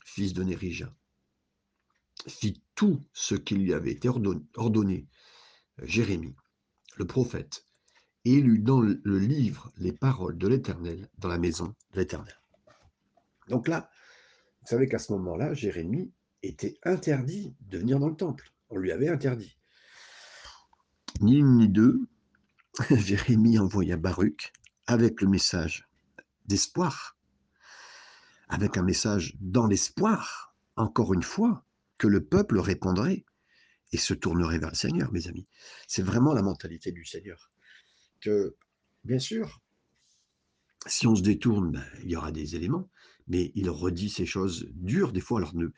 fils 0.05 0.35
de 0.35 0.43
Nérija, 0.43 0.95
fit 2.29 2.63
tout 2.75 3.03
ce 3.15 3.35
qui 3.35 3.55
lui 3.55 3.73
avait 3.73 3.93
été 3.93 4.11
ordonné. 4.11 5.07
Jérémie, 5.83 6.37
le 6.97 7.07
prophète, 7.07 7.67
et 8.25 8.41
lut 8.41 8.59
dans 8.59 8.81
le 8.81 9.19
livre 9.19 9.73
les 9.77 9.93
paroles 9.93 10.39
de 10.39 10.49
l'Éternel 10.49 11.09
dans 11.19 11.29
la 11.29 11.39
maison 11.39 11.75
de 11.93 12.01
l'Éternel. 12.01 12.35
Donc 13.49 13.69
là, 13.69 13.91
vous 14.63 14.69
savez 14.69 14.89
qu'à 14.89 14.99
ce 14.99 15.13
moment-là, 15.13 15.53
Jérémie 15.53 16.11
était 16.43 16.79
interdit 16.85 17.55
de 17.61 17.79
venir 17.79 17.99
dans 17.99 18.09
le 18.09 18.17
temple. 18.17 18.51
On 18.71 18.79
lui 18.79 18.93
avait 18.93 19.09
interdit. 19.09 19.59
Ni 21.21 21.37
une 21.37 21.59
ni 21.59 21.69
deux, 21.69 22.01
Jérémie 22.91 23.59
envoya 23.59 23.97
Baruch 23.97 24.53
avec 24.87 25.21
le 25.21 25.29
message 25.29 25.87
d'espoir, 26.47 27.19
avec 28.49 28.77
un 28.77 28.83
message 28.83 29.37
dans 29.41 29.67
l'espoir, 29.67 30.55
encore 30.77 31.15
une 31.15 31.23
fois, 31.23 31.65
que 31.99 32.07
le 32.07 32.25
peuple 32.25 32.59
répondrait 32.59 33.25
et 33.95 33.97
se 33.97 34.13
tournerait 34.13 34.59
vers 34.59 34.71
le 34.71 34.75
Seigneur, 34.75 35.13
mes 35.13 35.29
amis. 35.29 35.47
C'est 35.87 36.03
vraiment 36.03 36.35
la 36.35 36.43
mentalité 36.43 36.91
du 36.91 37.05
Seigneur. 37.05 37.53
Que, 38.21 38.57
bien 39.05 39.21
sûr, 39.21 39.63
si 40.85 41.07
on 41.07 41.15
se 41.15 41.23
détourne, 41.23 41.71
ben, 41.71 41.85
il 42.03 42.11
y 42.11 42.17
aura 42.17 42.33
des 42.33 42.57
éléments, 42.57 42.91
mais 43.29 43.53
il 43.55 43.71
redit 43.71 44.11
ces 44.11 44.27
choses 44.27 44.67
dures 44.73 45.13
des 45.13 45.21
fois. 45.21 45.39
Alors 45.39 45.55
ne, 45.55 45.69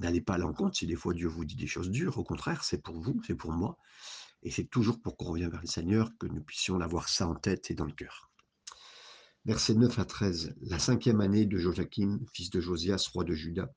n'allez 0.00 0.20
pas 0.20 0.34
à 0.34 0.38
l'encontre 0.38 0.76
si 0.76 0.88
des 0.88 0.96
fois 0.96 1.14
Dieu 1.14 1.28
vous 1.28 1.44
dit 1.44 1.54
des 1.54 1.68
choses 1.68 1.90
dures. 1.90 2.18
Au 2.18 2.24
contraire, 2.24 2.64
c'est 2.64 2.82
pour 2.82 2.98
vous, 2.98 3.22
c'est 3.24 3.36
pour 3.36 3.52
moi. 3.52 3.78
Et 4.42 4.50
c'est 4.50 4.64
toujours 4.64 5.00
pour 5.00 5.16
qu'on 5.16 5.26
revienne 5.26 5.50
vers 5.50 5.60
le 5.60 5.68
Seigneur 5.68 6.10
que 6.18 6.26
nous 6.26 6.42
puissions 6.42 6.80
avoir 6.80 7.08
ça 7.08 7.28
en 7.28 7.36
tête 7.36 7.70
et 7.70 7.74
dans 7.74 7.86
le 7.86 7.92
cœur. 7.92 8.32
Versets 9.44 9.74
9 9.74 9.96
à 9.96 10.04
13. 10.04 10.56
La 10.62 10.80
cinquième 10.80 11.20
année 11.20 11.46
de 11.46 11.56
Joachim, 11.56 12.18
fils 12.32 12.50
de 12.50 12.58
Josias, 12.58 13.08
roi 13.12 13.22
de 13.22 13.32
Juda, 13.32 13.72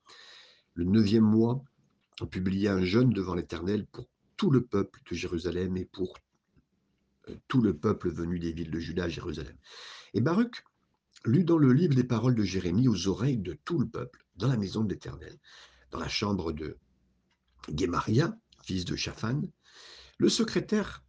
le 0.73 0.85
neuvième 0.85 1.25
mois, 1.25 1.63
publia 2.27 2.73
un 2.73 2.83
jeûne 2.83 3.11
devant 3.11 3.35
l'Éternel 3.35 3.85
pour 3.85 4.07
tout 4.37 4.51
le 4.51 4.65
peuple 4.65 5.01
de 5.09 5.15
Jérusalem 5.15 5.77
et 5.77 5.85
pour 5.85 6.17
euh, 7.29 7.35
tout 7.47 7.61
le 7.61 7.75
peuple 7.75 8.09
venu 8.09 8.39
des 8.39 8.51
villes 8.51 8.71
de 8.71 8.79
Juda 8.79 9.05
à 9.05 9.09
Jérusalem. 9.09 9.55
Et 10.13 10.21
Baruch 10.21 10.63
lut 11.25 11.43
dans 11.43 11.57
le 11.57 11.73
livre 11.73 11.95
les 11.95 12.03
paroles 12.03 12.35
de 12.35 12.43
Jérémie 12.43 12.87
aux 12.87 13.07
oreilles 13.07 13.37
de 13.37 13.53
tout 13.65 13.79
le 13.79 13.87
peuple, 13.87 14.25
dans 14.35 14.47
la 14.47 14.57
maison 14.57 14.83
de 14.83 14.93
l'Éternel, 14.93 15.37
dans 15.91 15.99
la 15.99 16.07
chambre 16.07 16.51
de 16.51 16.77
Guémaria, 17.69 18.37
fils 18.63 18.85
de 18.85 18.95
Shaphan, 18.95 19.41
le 20.17 20.29
secrétaire 20.29 21.03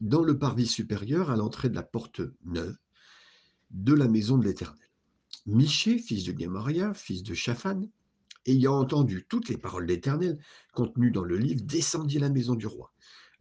dans 0.00 0.22
le 0.22 0.38
parvis 0.38 0.66
supérieur 0.66 1.30
à 1.30 1.36
l'entrée 1.36 1.70
de 1.70 1.74
la 1.74 1.82
porte 1.82 2.20
neuve 2.44 2.76
de 3.70 3.94
la 3.94 4.08
maison 4.08 4.38
de 4.38 4.44
l'Éternel. 4.44 4.88
Miché, 5.46 5.98
fils 5.98 6.24
de 6.24 6.32
Guémaria, 6.32 6.94
fils 6.94 7.22
de 7.22 7.34
Shaphan, 7.34 7.88
ayant 8.48 8.78
entendu 8.78 9.26
toutes 9.28 9.48
les 9.48 9.56
paroles 9.56 9.86
d'Éternel 9.86 10.38
contenues 10.72 11.10
dans 11.10 11.24
le 11.24 11.36
livre, 11.36 11.62
descendit 11.64 12.18
la 12.18 12.30
maison 12.30 12.54
du 12.54 12.66
roi, 12.66 12.92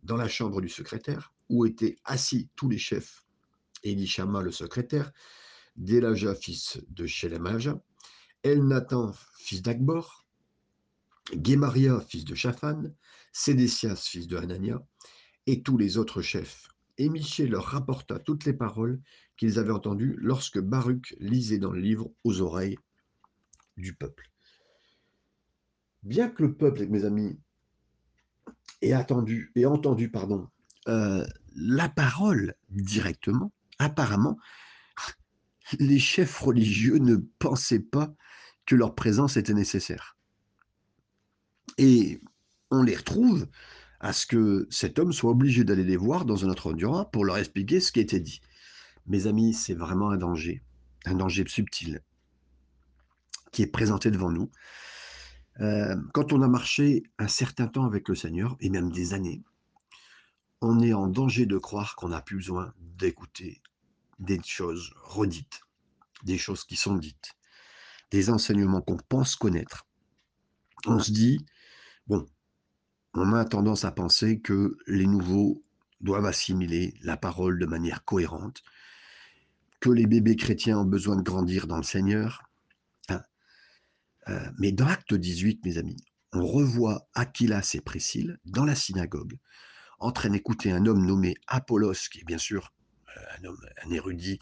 dans 0.03 0.17
la 0.17 0.27
chambre 0.27 0.61
du 0.61 0.69
secrétaire, 0.69 1.33
où 1.49 1.65
étaient 1.65 1.97
assis 2.03 2.49
tous 2.55 2.69
les 2.69 2.77
chefs, 2.77 3.23
Elishama 3.83 4.41
le 4.41 4.51
secrétaire, 4.51 5.11
Delaja 5.75 6.35
fils 6.35 6.79
de 6.89 7.05
Shelemaja, 7.05 7.81
Elnathan 8.43 9.13
fils 9.37 9.61
d'Akbor, 9.61 10.25
Guémaria 11.33 11.99
fils 12.01 12.25
de 12.25 12.35
Shaphan, 12.35 12.83
Sédécias 13.31 13.95
fils 13.95 14.27
de 14.27 14.37
Hanania, 14.37 14.85
et 15.45 15.61
tous 15.61 15.77
les 15.77 15.97
autres 15.97 16.21
chefs. 16.21 16.67
Et 16.97 17.09
Michel 17.09 17.51
leur 17.51 17.65
rapporta 17.65 18.19
toutes 18.19 18.45
les 18.45 18.53
paroles 18.53 18.99
qu'ils 19.37 19.59
avaient 19.59 19.71
entendues 19.71 20.15
lorsque 20.17 20.59
Baruch 20.59 21.15
lisait 21.19 21.59
dans 21.59 21.71
le 21.71 21.79
livre 21.79 22.11
aux 22.23 22.41
oreilles 22.41 22.77
du 23.77 23.93
peuple. 23.93 24.31
Bien 26.03 26.29
que 26.29 26.43
le 26.43 26.53
peuple, 26.55 26.87
mes 26.87 27.05
amis, 27.05 27.39
ait 28.81 28.93
attendu 28.93 29.51
et 29.55 29.65
entendu 29.65 30.09
pardon, 30.09 30.47
euh, 30.87 31.25
la 31.55 31.89
parole 31.89 32.53
directement, 32.69 33.51
apparemment, 33.79 34.37
les 35.79 35.99
chefs 35.99 36.39
religieux 36.39 36.97
ne 36.97 37.17
pensaient 37.39 37.79
pas 37.79 38.13
que 38.65 38.75
leur 38.75 38.95
présence 38.95 39.37
était 39.37 39.53
nécessaire. 39.53 40.17
Et 41.77 42.21
on 42.71 42.83
les 42.83 42.95
retrouve 42.95 43.47
à 43.99 44.13
ce 44.13 44.27
que 44.27 44.67
cet 44.69 44.99
homme 44.99 45.13
soit 45.13 45.31
obligé 45.31 45.63
d'aller 45.63 45.83
les 45.83 45.97
voir 45.97 46.25
dans 46.25 46.45
un 46.45 46.49
autre 46.49 46.71
endroit 46.71 47.09
pour 47.11 47.25
leur 47.25 47.37
expliquer 47.37 47.79
ce 47.79 47.91
qui 47.91 47.99
était 47.99 48.19
dit. 48.19 48.41
Mes 49.07 49.25
amis, 49.25 49.53
c'est 49.53 49.73
vraiment 49.73 50.11
un 50.11 50.17
danger, 50.17 50.61
un 51.05 51.15
danger 51.15 51.45
subtil 51.47 52.01
qui 53.51 53.63
est 53.63 53.67
présenté 53.67 54.11
devant 54.11 54.29
nous. 54.29 54.51
Euh, 55.59 55.95
quand 56.13 56.33
on 56.33 56.41
a 56.41 56.47
marché 56.47 57.03
un 57.17 57.27
certain 57.27 57.67
temps 57.67 57.85
avec 57.85 58.07
le 58.09 58.15
Seigneur, 58.15 58.55
et 58.59 58.69
même 58.69 58.91
des 58.91 59.13
années, 59.13 59.43
on 60.61 60.79
est 60.79 60.93
en 60.93 61.07
danger 61.07 61.45
de 61.45 61.57
croire 61.57 61.95
qu'on 61.95 62.09
n'a 62.09 62.21
plus 62.21 62.37
besoin 62.37 62.73
d'écouter 62.79 63.61
des 64.19 64.41
choses 64.43 64.93
redites, 65.03 65.61
des 66.23 66.37
choses 66.37 66.63
qui 66.63 66.75
sont 66.75 66.95
dites, 66.95 67.33
des 68.11 68.29
enseignements 68.29 68.81
qu'on 68.81 68.97
pense 68.97 69.35
connaître. 69.35 69.85
On 70.85 70.99
se 70.99 71.11
dit, 71.11 71.45
bon, 72.07 72.25
on 73.13 73.33
a 73.33 73.45
tendance 73.45 73.85
à 73.85 73.91
penser 73.91 74.39
que 74.39 74.77
les 74.87 75.07
nouveaux 75.07 75.63
doivent 76.01 76.25
assimiler 76.25 76.93
la 77.01 77.17
parole 77.17 77.59
de 77.59 77.65
manière 77.65 78.05
cohérente, 78.05 78.63
que 79.79 79.89
les 79.89 80.07
bébés 80.07 80.35
chrétiens 80.35 80.79
ont 80.79 80.85
besoin 80.85 81.15
de 81.15 81.21
grandir 81.21 81.67
dans 81.67 81.77
le 81.77 81.83
Seigneur. 81.83 82.46
Euh, 84.29 84.49
mais 84.57 84.71
dans 84.71 84.87
Acte 84.87 85.13
18, 85.13 85.65
mes 85.65 85.77
amis, 85.77 85.97
on 86.33 86.45
revoit 86.45 87.07
Aquilas 87.13 87.71
et 87.73 87.81
Priscille 87.81 88.37
dans 88.45 88.65
la 88.65 88.75
synagogue 88.75 89.37
en 89.99 90.11
train 90.11 90.29
d'écouter 90.29 90.71
un 90.71 90.85
homme 90.85 91.05
nommé 91.05 91.35
Apollos, 91.47 92.09
qui 92.11 92.19
est 92.19 92.25
bien 92.25 92.37
sûr 92.37 92.73
euh, 93.15 93.21
un 93.39 93.45
homme, 93.45 93.59
un 93.83 93.91
érudit, 93.91 94.39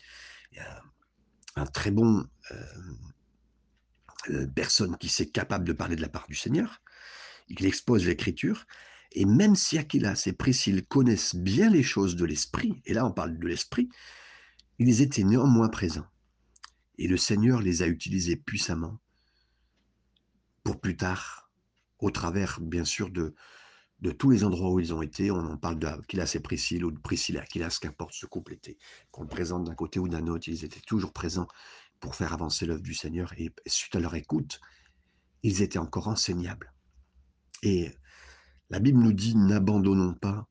un, 1.56 1.66
très 1.68 1.92
bon 1.92 2.26
euh, 4.30 4.48
personne 4.56 4.98
qui 4.98 5.10
s'est 5.10 5.30
capable 5.30 5.66
de 5.66 5.74
parler 5.74 5.96
de 5.96 6.02
la 6.02 6.10
part 6.10 6.28
du 6.28 6.36
Seigneur. 6.36 6.82
Il 7.48 7.66
expose 7.66 8.06
l'écriture. 8.06 8.66
Et 9.12 9.24
même 9.24 9.56
si 9.56 9.78
Aquilas 9.78 10.24
et 10.26 10.34
Priscille 10.34 10.86
connaissent 10.86 11.36
bien 11.36 11.70
les 11.70 11.84
choses 11.84 12.18
de 12.18 12.26
l'esprit, 12.26 12.82
et 12.86 12.94
là 12.94 13.06
on 13.06 13.14
parle 13.14 13.38
de 13.38 13.48
l'esprit, 13.48 13.88
ils 14.78 15.02
étaient 15.02 15.24
néanmoins 15.24 15.70
présents. 15.70 16.08
Et 16.98 17.08
le 17.08 17.16
Seigneur 17.16 17.62
les 17.62 17.82
a 17.82 17.88
utilisés 17.88 18.36
puissamment 18.36 19.00
pour 20.66 20.82
plus 20.82 20.98
tard, 20.98 21.50
au 22.00 22.10
travers 22.10 22.60
bien 22.60 22.84
sûr 22.84 23.12
de, 23.12 23.36
de 24.00 24.12
tous 24.12 24.32
les 24.32 24.44
endroits 24.44 24.72
où 24.72 24.80
ils 24.80 24.94
ont 24.94 25.04
été, 25.04 25.30
on 25.30 25.46
en 25.46 25.58
parle 25.58 25.78
d'Aquilas 25.78 26.32
et 26.36 26.40
Priscille 26.40 26.84
ou 26.84 26.92
de 26.92 27.00
Priscille 27.00 27.36
et 27.36 27.40
Aquilas, 27.40 27.78
qu'importe 27.80 28.14
ce 28.14 28.26
couple 28.26 28.54
était, 28.54 28.78
qu'on 29.12 29.22
le 29.22 29.30
présente 29.30 29.64
d'un 29.64 29.76
côté 29.76 30.00
ou 30.00 30.10
d'un 30.10 30.26
autre, 30.28 30.50
ils 30.50 30.66
étaient 30.66 30.82
toujours 30.82 31.14
présents 31.14 31.48
pour 32.00 32.16
faire 32.16 32.34
avancer 32.34 32.66
l'œuvre 32.66 32.82
du 32.82 32.96
Seigneur 32.96 33.32
et 33.38 33.54
suite 33.68 33.96
à 33.96 34.00
leur 34.00 34.16
écoute, 34.16 34.60
ils 35.44 35.62
étaient 35.62 35.80
encore 35.80 36.08
enseignables. 36.08 36.74
Et 37.62 37.92
la 38.72 38.80
Bible 38.80 39.00
nous 39.00 39.14
dit 39.14 39.36
n'abandonnons 39.36 40.16
pas 40.16 40.48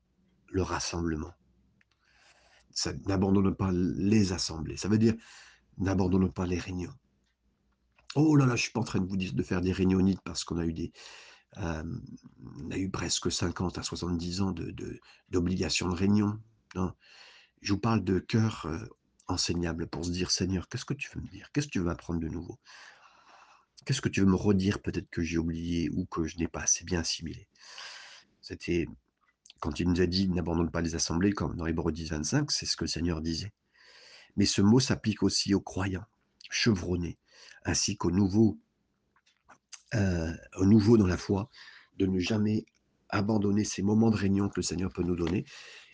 le 0.47 0.61
rassemblement. 0.61 1.33
N'abandonnons 3.05 3.53
pas 3.53 3.71
les 3.73 4.31
assemblées. 4.31 4.77
Ça 4.77 4.87
veut 4.87 4.97
dire 4.97 5.13
n'abandonnons 5.77 6.31
pas 6.31 6.45
les 6.45 6.57
réunions. 6.57 6.93
Oh 8.15 8.35
là 8.35 8.45
là, 8.45 8.55
je 8.55 8.63
suis 8.63 8.71
pas 8.71 8.79
en 8.79 8.85
train 8.85 8.99
de 8.99 9.05
vous 9.05 9.17
dire 9.17 9.33
de 9.33 9.43
faire 9.43 9.61
des 9.61 9.73
réunionites 9.73 10.21
parce 10.21 10.43
qu'on 10.43 10.57
a 10.57 10.65
eu 10.65 10.73
des, 10.73 10.91
on 11.57 12.71
a 12.71 12.77
eu 12.77 12.89
presque 12.89 13.31
50 13.31 13.77
à 13.77 13.83
70 13.83 14.41
ans 14.41 14.53
d'obligation 15.29 15.89
de, 15.89 15.95
réunion. 15.95 16.39
Je 17.61 17.73
vous 17.73 17.79
parle 17.79 18.03
de 18.03 18.19
cœur 18.19 18.67
enseignable 19.27 19.87
pour 19.87 20.05
se 20.05 20.11
dire 20.11 20.31
Seigneur, 20.31 20.67
qu'est-ce 20.69 20.85
que 20.85 20.93
tu 20.93 21.09
veux 21.13 21.21
me 21.21 21.27
dire? 21.27 21.51
Qu'est-ce 21.51 21.67
que 21.67 21.71
tu 21.71 21.79
veux 21.79 21.89
apprendre 21.89 22.19
de 22.19 22.27
nouveau? 22.27 22.59
Qu'est-ce 23.85 24.01
que 24.01 24.09
tu 24.09 24.21
veux 24.21 24.27
me 24.27 24.35
redire 24.35 24.81
peut-être 24.81 25.09
que 25.09 25.21
j'ai 25.21 25.37
oublié 25.37 25.89
ou 25.91 26.05
que 26.05 26.25
je 26.25 26.37
n'ai 26.37 26.47
pas 26.47 26.61
assez 26.61 26.83
bien 26.83 27.01
assimilé? 27.01 27.47
C'était 28.41 28.87
quand 29.59 29.79
il 29.79 29.89
nous 29.89 30.01
a 30.01 30.05
dit 30.05 30.27
n'abandonne 30.27 30.71
pas 30.71 30.81
les 30.81 30.95
assemblées, 30.95 31.33
comme 31.33 31.55
dans 31.55 31.65
Hébreux 31.65 31.91
10, 31.91 32.09
25, 32.09 32.51
c'est 32.51 32.65
ce 32.65 32.77
que 32.77 32.85
le 32.85 32.89
Seigneur 32.89 33.21
disait. 33.21 33.53
Mais 34.37 34.45
ce 34.45 34.61
mot 34.61 34.79
s'applique 34.79 35.23
aussi 35.23 35.53
aux 35.53 35.61
croyants, 35.61 36.05
chevronnés, 36.49 37.17
ainsi 37.63 37.97
qu'aux 37.97 38.11
nouveaux 38.11 38.59
euh, 39.93 40.33
dans 40.59 41.07
la 41.07 41.17
foi, 41.17 41.49
de 41.97 42.05
ne 42.05 42.19
jamais 42.19 42.65
abandonner 43.09 43.63
ces 43.63 43.81
moments 43.81 44.09
de 44.09 44.17
réunion 44.17 44.49
que 44.49 44.55
le 44.57 44.63
Seigneur 44.63 44.91
peut 44.91 45.03
nous 45.03 45.15
donner. 45.15 45.45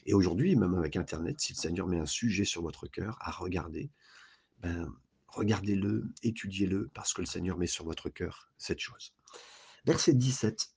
Et 0.06 0.14
aujourd'hui, 0.14 0.56
même 0.56 0.76
avec 0.76 0.96
Internet, 0.96 1.40
si 1.40 1.54
le 1.54 1.58
Seigneur 1.58 1.88
met 1.88 2.00
un 2.00 2.06
sujet 2.06 2.46
sur 2.46 2.62
votre 2.62 2.88
cœur 2.88 3.18
à 3.22 3.32
regarder, 3.32 3.92
ben, 4.60 4.92
regardez-le, 5.28 6.12
étudiez-le, 6.24 6.90
parce 6.94 7.14
que 7.14 7.22
le 7.22 7.28
Seigneur 7.28 7.58
met 7.58 7.68
sur 7.68 7.86
votre 7.86 8.10
cœur 8.10 8.52
cette 8.58 8.80
chose. 8.80 9.14
Verset 9.86 10.14
17 10.14 10.72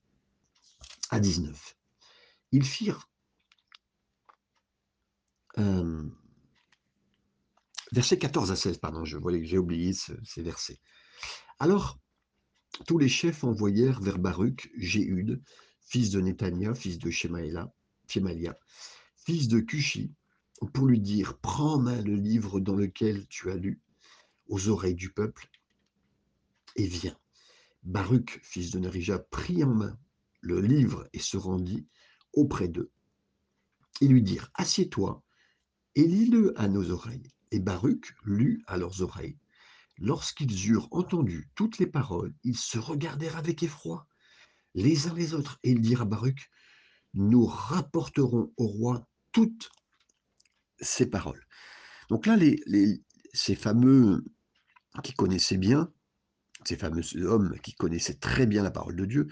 à 1.11 1.21
19. 1.21 1.77
Ils 2.53 2.65
firent. 2.65 3.09
Euh, 5.59 6.03
verset 7.95 8.19
14 8.19 8.51
à 8.51 8.57
16, 8.57 8.79
pardon, 8.79 9.05
j'ai 9.05 9.59
oublié 9.59 9.93
ces 9.93 10.43
versets. 10.43 10.81
Alors, 11.61 11.99
tous 12.87 12.99
les 12.99 13.09
chefs 13.09 13.45
envoyèrent 13.45 14.01
vers 14.01 14.19
Baruch 14.19 14.69
Jéhud, 14.77 15.41
fils 15.81 16.11
de 16.11 16.21
Netania, 16.21 16.75
fils 16.75 16.99
de 16.99 17.11
Shemaïla, 17.11 17.73
fils 18.09 19.49
de 19.49 19.61
Cushi, 19.61 20.13
pour 20.73 20.87
lui 20.87 21.01
dire 21.01 21.39
Prends 21.39 21.75
en 21.75 21.79
main 21.79 22.03
le 22.03 22.17
livre 22.17 22.59
dans 22.59 22.75
lequel 22.75 23.29
tu 23.29 23.53
as 23.53 23.57
lu, 23.57 23.81
aux 24.49 24.69
oreilles 24.69 24.97
du 24.97 25.11
peuple, 25.11 25.49
et 26.75 26.87
viens. 26.87 27.17
Baruch, 27.85 28.41
fils 28.43 28.73
de 28.73 28.81
Nerija, 28.81 29.21
prit 29.21 29.63
en 29.63 29.73
main 29.73 29.99
le 30.41 30.61
livre 30.61 31.09
et 31.13 31.21
se 31.21 31.37
rendit 31.37 31.87
auprès 32.33 32.67
d'eux. 32.67 32.91
Ils 34.01 34.11
lui 34.11 34.23
dirent 34.23 34.51
Assieds-toi 34.55 35.23
et 35.95 36.03
lis-le 36.03 36.59
à 36.61 36.67
nos 36.67 36.91
oreilles. 36.91 37.31
Et 37.51 37.61
Baruch 37.61 38.15
lut 38.25 38.63
à 38.67 38.77
leurs 38.77 39.03
Lorsqu'ils 39.99 40.71
eurent 40.71 40.89
entendu 40.91 41.51
toutes 41.55 41.79
les 41.79 41.87
paroles, 41.87 42.35
ils 42.43 42.57
se 42.57 42.79
regardèrent 42.79 43.37
avec 43.37 43.63
effroi. 43.63 44.07
les 44.75 45.07
uns 45.07 45.15
les 45.15 45.35
autres. 45.35 45.59
Et 45.63 45.71
il 45.71 45.81
dira 45.81 46.05
Baruch, 46.05 46.51
nous 47.15 47.47
rapporterons 47.47 48.53
au 48.57 48.67
roi 48.67 49.09
toutes 49.33 49.71
ces 50.81 51.07
paroles. 51.07 51.47
Donc 52.09 52.27
là, 52.27 52.37
ces 53.33 53.55
fameux 53.55 54.25
qui 55.03 55.13
connaissaient 55.13 55.57
bien, 55.57 55.93
ces 56.65 56.77
fameux 56.77 57.03
hommes 57.25 57.57
qui 57.63 57.75
connaissaient 57.75 58.19
très 58.19 58.47
bien 58.47 58.63
la 58.63 58.71
parole 58.71 58.97
de 58.97 59.05
Dieu, 59.05 59.29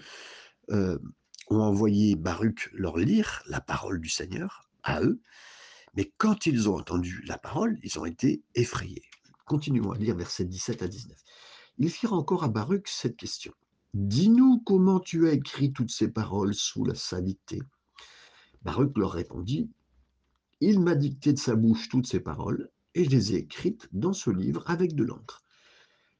euh, 0.71 0.97
ont 1.47 1.59
envoyé 1.59 2.15
Baruch 2.15 2.69
leur 2.73 2.97
lire 2.97 3.43
la 3.47 3.59
parole 3.59 3.99
du 3.99 4.09
Seigneur 4.09 4.69
à 4.83 5.01
eux, 5.01 5.21
mais 5.95 6.11
quand 6.17 6.45
ils 6.45 6.69
ont 6.69 6.77
entendu 6.77 7.23
la 7.25 7.37
parole, 7.37 7.77
ils 7.83 7.99
ont 7.99 8.05
été 8.05 8.43
effrayés. 8.55 9.03
Continuons 9.45 9.91
à 9.91 9.97
lire 9.97 10.15
versets 10.15 10.45
17 10.45 10.81
à 10.81 10.87
19. 10.87 11.17
Ils 11.77 11.89
firent 11.89 12.13
encore 12.13 12.43
à 12.43 12.47
Baruch 12.47 12.87
cette 12.87 13.17
question. 13.17 13.53
Dis-nous 13.93 14.61
comment 14.65 14.99
tu 14.99 15.27
as 15.27 15.33
écrit 15.33 15.71
toutes 15.71 15.91
ces 15.91 16.07
paroles 16.07 16.55
sous 16.55 16.83
la 16.83 16.95
salité. 16.95 17.61
Baruch 18.63 18.97
leur 18.97 19.11
répondit, 19.11 19.69
Il 20.61 20.79
m'a 20.79 20.95
dicté 20.95 21.33
de 21.33 21.39
sa 21.39 21.55
bouche 21.55 21.89
toutes 21.89 22.07
ces 22.07 22.19
paroles, 22.19 22.71
et 22.95 23.03
je 23.03 23.09
les 23.09 23.33
ai 23.33 23.37
écrites 23.37 23.87
dans 23.91 24.13
ce 24.13 24.29
livre 24.29 24.63
avec 24.67 24.95
de 24.95 25.03
l'encre. 25.03 25.43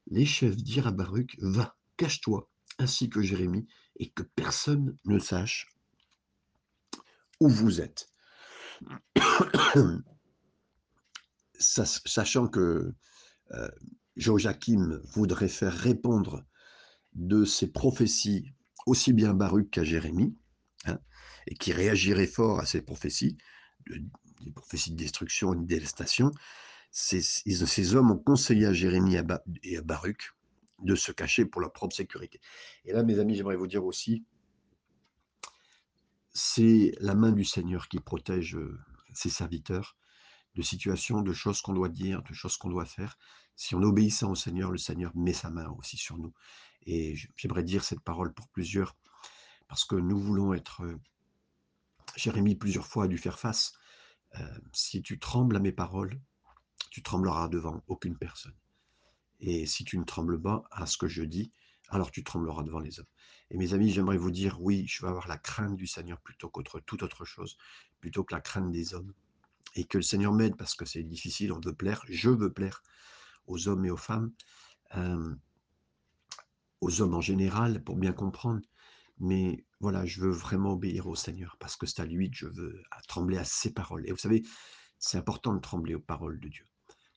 Les 0.08 0.26
chefs 0.26 0.58
dirent 0.58 0.88
à 0.88 0.92
Baruch, 0.92 1.36
Va, 1.40 1.76
cache-toi, 1.98 2.50
ainsi 2.78 3.10
que 3.10 3.22
Jérémie, 3.22 3.68
et 3.98 4.10
que 4.10 4.24
personne 4.24 4.98
ne 5.06 5.18
sache 5.18 5.70
où 7.40 7.48
vous 7.48 7.82
êtes. 7.82 8.10
Sachant 11.60 12.48
que 12.48 12.94
euh, 13.52 13.70
Joachim 14.16 15.00
voudrait 15.14 15.48
faire 15.48 15.74
répondre 15.74 16.44
de 17.14 17.46
ses 17.46 17.72
prophéties 17.72 18.54
aussi 18.86 19.14
bien 19.14 19.34
Baruch 19.34 19.70
qu'à 19.70 19.84
Jérémie, 19.84 20.36
hein, 20.86 21.00
et 21.48 21.56
qui 21.56 21.72
réagirait 21.72 22.28
fort 22.28 22.60
à 22.60 22.66
ces 22.66 22.82
prophéties, 22.82 23.38
des 23.88 24.52
prophéties 24.52 24.92
de 24.92 24.98
destruction 24.98 25.54
et 25.54 25.58
de 25.58 25.66
délestation, 25.66 26.32
ces, 26.92 27.22
ces 27.22 27.96
hommes 27.96 28.12
ont 28.12 28.18
conseillé 28.18 28.66
à 28.68 28.74
Jérémie 28.74 29.16
et 29.64 29.78
à 29.78 29.82
Baruch 29.82 30.34
de 30.84 30.96
se 30.96 31.12
cacher 31.12 31.46
pour 31.46 31.62
leur 31.62 31.72
propre 31.72 31.96
sécurité. 31.96 32.40
Et 32.86 32.94
là, 32.94 33.04
mes 33.04 33.20
amis, 33.20 33.36
j'aimerais 33.36 33.56
vous 33.56 33.68
dire 33.68 33.86
aussi, 33.86 34.26
c'est 36.34 36.94
la 37.00 37.16
main 37.16 37.32
du 37.32 37.46
Seigneur 37.46 37.88
qui 37.88 38.00
protège 38.00 38.56
euh, 38.56 38.80
ses 39.18 39.30
serviteurs 39.30 39.98
de 40.56 40.62
situations, 40.62 41.22
de 41.22 41.34
choses 41.34 41.62
qu'on 41.62 41.74
doit 41.74 41.90
dire, 41.90 42.22
de 42.24 42.34
choses 42.34 42.58
qu'on 42.58 42.70
doit 42.70 42.86
faire. 42.86 43.18
Si 43.56 43.76
on 43.76 43.82
obéissant 43.82 44.32
au 44.32 44.36
Seigneur, 44.36 44.72
le 44.72 44.78
Seigneur 44.78 45.12
met 45.16 45.34
sa 45.34 45.50
main 45.50 45.70
aussi 45.80 45.98
sur 45.98 46.18
nous. 46.18 46.34
Et 46.86 47.16
j'aimerais 47.36 47.64
dire 47.64 47.84
cette 47.84 48.02
parole 48.02 48.34
pour 48.34 48.48
plusieurs, 48.50 48.96
parce 49.68 49.86
que 49.86 49.96
nous 49.96 50.20
voulons 50.20 50.54
être... 50.54 50.84
Euh, 50.84 51.00
Jérémie 52.16 52.56
plusieurs 52.56 52.86
fois 52.86 53.06
a 53.06 53.08
dû 53.08 53.18
faire 53.18 53.40
face. 53.40 53.74
Euh, 54.40 54.60
si 54.72 55.02
tu 55.02 55.18
trembles 55.20 55.56
à 55.56 55.60
mes 55.60 55.72
paroles, 55.72 56.20
tu 56.92 57.02
trembleras 57.02 57.48
devant 57.48 57.82
aucune 57.88 58.18
personne. 58.18 58.56
Et 59.40 59.66
si 59.66 59.84
tu 59.84 59.98
ne 59.98 60.04
trembles 60.04 60.40
pas 60.40 60.64
à 60.72 60.86
ce 60.86 60.98
que 60.98 61.08
je 61.08 61.24
dis, 61.24 61.52
alors 61.90 62.12
tu 62.12 62.24
trembleras 62.24 62.64
devant 62.64 62.80
les 62.80 63.00
hommes. 63.00 63.08
Et 63.50 63.58
mes 63.58 63.74
amis, 63.74 63.92
j'aimerais 63.92 64.18
vous 64.18 64.32
dire, 64.32 64.62
oui, 64.62 64.86
je 64.88 65.04
vais 65.04 65.10
avoir 65.10 65.28
la 65.28 65.38
crainte 65.38 65.76
du 65.76 65.88
Seigneur 65.88 66.20
plutôt 66.22 66.50
qu'autre 66.50 66.80
toute 66.80 67.04
autre 67.04 67.26
chose, 67.26 67.58
plutôt 68.04 68.26
que 68.26 68.36
la 68.36 68.42
crainte 68.42 68.70
des 68.70 68.94
hommes. 68.94 69.14
Et 69.76 69.86
que 69.86 69.98
le 69.98 70.04
Seigneur 70.04 70.34
m'aide 70.34 70.58
parce 70.58 70.76
que 70.76 70.84
c'est 70.84 71.04
difficile, 71.04 71.54
on 71.54 71.60
veut 71.62 71.74
plaire, 71.74 72.04
je 72.10 72.30
veux 72.30 72.52
plaire 72.52 72.84
aux 73.48 73.70
hommes 73.70 73.86
et 73.86 73.92
aux 73.92 73.98
femmes, 73.98 74.34
euh, 74.98 75.34
aux 76.82 77.02
hommes 77.02 77.14
en 77.14 77.22
général, 77.22 77.82
pour 77.82 77.96
bien 77.96 78.12
comprendre. 78.12 78.60
Mais 79.20 79.66
voilà, 79.80 80.06
je 80.06 80.20
veux 80.20 80.32
vraiment 80.32 80.74
obéir 80.74 81.08
au 81.08 81.16
Seigneur 81.16 81.56
parce 81.62 81.78
que 81.78 81.86
c'est 81.86 82.02
à 82.02 82.06
lui 82.06 82.30
que 82.30 82.36
je 82.36 82.48
veux 82.48 82.84
trembler 83.08 83.38
à 83.38 83.46
ses 83.46 83.72
paroles. 83.72 84.06
Et 84.06 84.12
vous 84.12 84.18
savez, 84.18 84.44
c'est 85.00 85.18
important 85.18 85.54
de 85.54 85.62
trembler 85.62 85.96
aux 85.96 86.02
paroles 86.02 86.42
de 86.42 86.50
Dieu. 86.50 86.66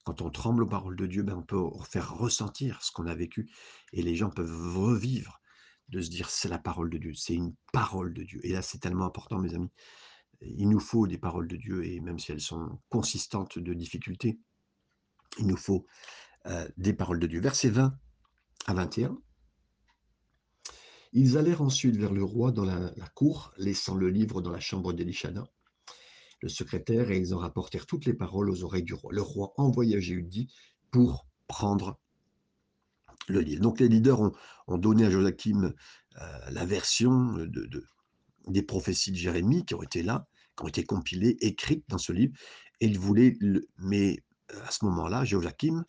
Quand 0.04 0.22
on 0.22 0.30
tremble 0.30 0.62
aux 0.62 0.68
paroles 0.68 0.94
de 0.94 1.06
Dieu, 1.06 1.24
ben 1.24 1.34
on 1.34 1.42
peut 1.42 1.64
faire 1.90 2.14
ressentir 2.14 2.80
ce 2.80 2.92
qu'on 2.92 3.08
a 3.08 3.14
vécu 3.16 3.50
et 3.92 4.02
les 4.02 4.14
gens 4.14 4.30
peuvent 4.30 4.76
revivre 4.76 5.40
de 5.88 6.00
se 6.00 6.10
dire 6.10 6.30
c'est 6.30 6.48
la 6.48 6.60
parole 6.60 6.90
de 6.90 6.98
Dieu, 6.98 7.14
c'est 7.14 7.34
une 7.34 7.56
parole 7.72 8.14
de 8.14 8.22
Dieu. 8.22 8.38
Et 8.44 8.52
là, 8.52 8.62
c'est 8.62 8.78
tellement 8.78 9.06
important, 9.06 9.40
mes 9.40 9.52
amis. 9.56 9.72
Il 10.58 10.68
nous 10.68 10.80
faut 10.80 11.06
des 11.06 11.18
paroles 11.18 11.48
de 11.48 11.56
Dieu 11.56 11.84
et 11.84 12.00
même 12.00 12.18
si 12.18 12.32
elles 12.32 12.40
sont 12.40 12.78
consistantes 12.88 13.58
de 13.58 13.74
difficultés, 13.74 14.38
il 15.38 15.46
nous 15.46 15.56
faut 15.56 15.86
euh, 16.46 16.68
des 16.76 16.92
paroles 16.92 17.20
de 17.20 17.26
Dieu. 17.26 17.40
Verset 17.40 17.70
20 17.70 17.98
à 18.66 18.74
21. 18.74 19.18
Ils 21.12 21.38
allèrent 21.38 21.62
ensuite 21.62 21.96
vers 21.96 22.12
le 22.12 22.22
roi 22.22 22.52
dans 22.52 22.64
la, 22.64 22.90
cour, 23.14 23.52
laissant 23.56 23.94
le 23.94 24.08
livre 24.10 24.42
dans 24.42 24.50
la 24.50 24.60
chambre 24.60 24.92
d'Elishana 24.92 25.44
le 26.42 26.48
secrétaire, 26.50 27.10
et 27.10 27.18
ils 27.18 27.34
en 27.34 27.38
rapportèrent 27.38 27.86
toutes 27.86 28.04
les 28.04 28.12
paroles 28.12 28.50
aux 28.50 28.62
oreilles 28.62 28.82
du 28.82 28.92
roi. 28.92 29.10
Le 29.12 29.22
roi 29.22 29.54
envoya 29.56 29.98
Jéhudi 30.00 30.52
pour 30.90 31.26
prendre 31.46 31.98
le 33.28 33.40
livre. 33.40 33.62
Donc 33.62 33.80
les 33.80 33.88
leaders 33.88 34.20
ont, 34.66 34.78
donné 34.78 35.06
à 35.06 35.10
Joachim 35.10 35.72
euh, 36.20 36.50
la 36.50 36.66
version 36.66 37.32
de, 37.32 37.84
des 38.48 38.62
prophéties 38.62 39.12
de 39.12 39.16
Jérémie 39.16 39.64
qui 39.64 39.74
ont 39.74 39.82
été 39.82 40.02
là, 40.02 40.26
qui 40.56 40.64
ont 40.64 40.68
été 40.68 40.84
compilées, 40.84 41.36
écrites 41.40 41.84
dans 41.88 41.98
ce 41.98 42.12
livre, 42.12 42.34
et 42.80 42.86
il 42.86 42.98
voulait, 42.98 43.36
le, 43.40 43.68
mais 43.78 44.22
euh, 44.52 44.64
à 44.64 44.70
ce 44.70 44.84
moment-là, 44.86 45.24
Joachim, 45.24 45.84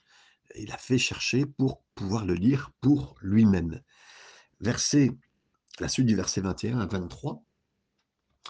il 0.55 0.71
a 0.71 0.77
fait 0.77 0.97
chercher 0.97 1.45
pour 1.45 1.83
pouvoir 1.95 2.25
le 2.25 2.33
lire 2.33 2.71
pour 2.81 3.17
lui-même. 3.21 3.81
Verset, 4.59 5.11
la 5.79 5.87
suite 5.87 6.05
du 6.05 6.15
verset 6.15 6.41
21 6.41 6.79
à 6.79 6.85
23, 6.85 7.43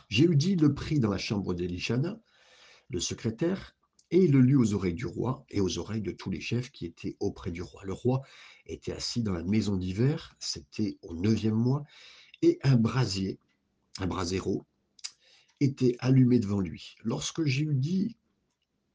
Jéhudi 0.10 0.56
le 0.56 0.74
prit 0.74 1.00
dans 1.00 1.10
la 1.10 1.18
chambre 1.18 1.54
d'Elishana, 1.54 2.20
le 2.90 3.00
secrétaire, 3.00 3.76
et 4.12 4.24
il 4.24 4.32
le 4.32 4.40
lut 4.40 4.56
aux 4.56 4.74
oreilles 4.74 4.94
du 4.94 5.06
roi 5.06 5.46
et 5.50 5.60
aux 5.60 5.80
oreilles 5.80 6.02
de 6.02 6.12
tous 6.12 6.30
les 6.30 6.40
chefs 6.40 6.72
qui 6.72 6.86
étaient 6.86 7.18
auprès 7.20 7.52
du 7.52 7.62
roi. 7.62 7.84
Le 7.84 7.92
roi 7.92 8.22
était 8.66 8.94
assis 8.94 9.22
dans 9.22 9.34
la 9.34 9.44
maison 9.44 9.76
d'hiver, 9.76 10.36
c'était 10.40 10.98
au 11.02 11.14
neuvième 11.14 11.56
mois, 11.56 11.84
et 12.42 12.60
un 12.64 12.78
brasier, 12.78 13.40
un 14.00 14.08
brasero, 14.08 14.66
était 15.60 15.96
allumé 16.00 16.40
devant 16.40 16.60
lui. 16.60 16.96
Lorsque 17.04 17.44
Jéhudi 17.44 18.18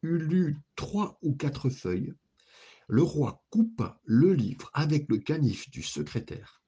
eut 0.02 0.18
lu 0.18 0.56
trois 0.76 1.18
ou 1.22 1.34
quatre 1.34 1.70
feuilles, 1.70 2.14
le 2.88 3.02
roi 3.02 3.42
coupa 3.50 4.00
le 4.04 4.32
livre 4.34 4.70
avec 4.74 5.08
le 5.08 5.18
canif 5.18 5.70
du 5.70 5.82
secrétaire 5.82 6.62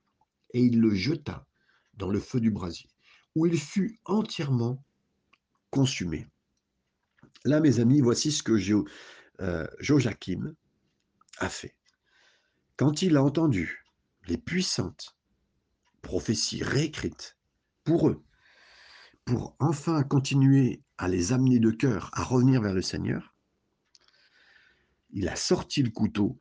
et 0.52 0.60
il 0.62 0.80
le 0.80 0.94
jeta 0.94 1.46
dans 1.94 2.08
le 2.08 2.20
feu 2.20 2.40
du 2.40 2.50
brasier 2.50 2.88
où 3.34 3.46
il 3.46 3.58
fut 3.58 3.98
entièrement 4.04 4.82
consumé. 5.70 6.26
Là, 7.44 7.60
mes 7.60 7.80
amis, 7.80 8.00
voici 8.00 8.32
ce 8.32 8.42
que 8.42 8.56
euh, 9.40 9.66
Joachim 9.80 10.54
a 11.38 11.48
fait. 11.48 11.74
Quand 12.76 13.02
il 13.02 13.16
a 13.16 13.22
entendu 13.22 13.84
les 14.26 14.38
puissantes 14.38 15.16
prophéties 16.00 16.62
réécrites 16.62 17.36
pour 17.82 18.08
eux, 18.08 18.22
pour 19.24 19.56
enfin 19.58 20.02
continuer 20.02 20.82
à 20.98 21.08
les 21.08 21.32
amener 21.32 21.58
de 21.58 21.70
cœur 21.70 22.10
à 22.12 22.22
revenir 22.22 22.60
vers 22.60 22.74
le 22.74 22.82
Seigneur, 22.82 23.34
il 25.10 25.28
a 25.28 25.36
sorti 25.36 25.82
le 25.82 25.90
couteau 25.90 26.40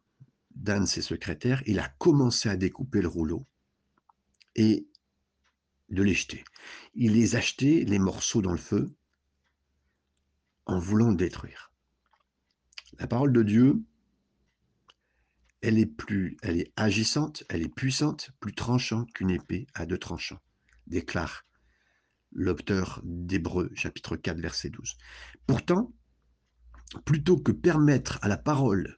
d'un 0.56 0.82
de 0.82 0.86
ses 0.86 1.02
secrétaires, 1.02 1.63
il 1.65 1.80
a 1.80 1.88
commencé 1.88 2.50
à 2.50 2.56
découper 2.56 3.02
le 3.02 3.08
rouleau 3.08 3.46
et 4.56 4.88
de 5.89 6.04
les 6.04 6.13
jeter. 6.13 6.43
Il 6.93 7.13
les 7.13 7.36
achetait, 7.36 7.84
les 7.86 8.00
morceaux 8.00 8.41
dans 8.41 8.52
le 8.52 8.58
feu, 8.58 8.93
en 10.65 10.80
voulant 10.80 11.10
le 11.10 11.15
détruire. 11.15 11.72
La 13.00 13.08
parole 13.08 13.34
de 13.34 13.43
Dieu, 13.43 13.84
elle 15.62 15.78
est 15.78 15.86
plus, 15.86 16.38
elle 16.41 16.60
est 16.60 16.72
agissante, 16.76 17.43
elle 17.50 17.63
est 17.63 17.74
puissante, 17.74 18.32
plus 18.39 18.54
tranchante 18.54 19.12
qu'une 19.13 19.32
épée 19.32 19.67
à 19.74 19.86
deux 19.86 19.98
tranchants, 19.98 20.41
déclare 20.88 21.46
l'auteur 22.34 23.02
d'Hébreu, 23.04 23.72
chapitre 23.76 24.15
4, 24.15 24.39
verset 24.39 24.69
12. 24.69 24.98
Pourtant, 25.48 25.93
plutôt 27.06 27.38
que 27.38 27.52
permettre 27.52 28.19
à 28.22 28.28
la 28.28 28.38
parole, 28.38 28.98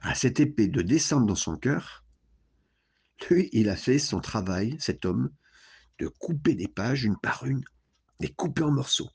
à 0.00 0.14
cette 0.14 0.40
épée 0.40 0.68
de 0.68 0.82
descendre 0.82 1.26
dans 1.26 1.34
son 1.34 1.56
cœur, 1.56 2.04
lui, 3.30 3.48
il 3.52 3.68
a 3.68 3.76
fait 3.76 3.98
son 3.98 4.20
travail, 4.20 4.76
cet 4.80 5.04
homme, 5.04 5.30
de 5.98 6.08
couper 6.08 6.54
des 6.54 6.68
pages 6.68 7.04
une 7.04 7.18
par 7.18 7.46
une, 7.46 7.64
les 8.20 8.32
couper 8.32 8.62
en 8.62 8.70
morceaux. 8.70 9.10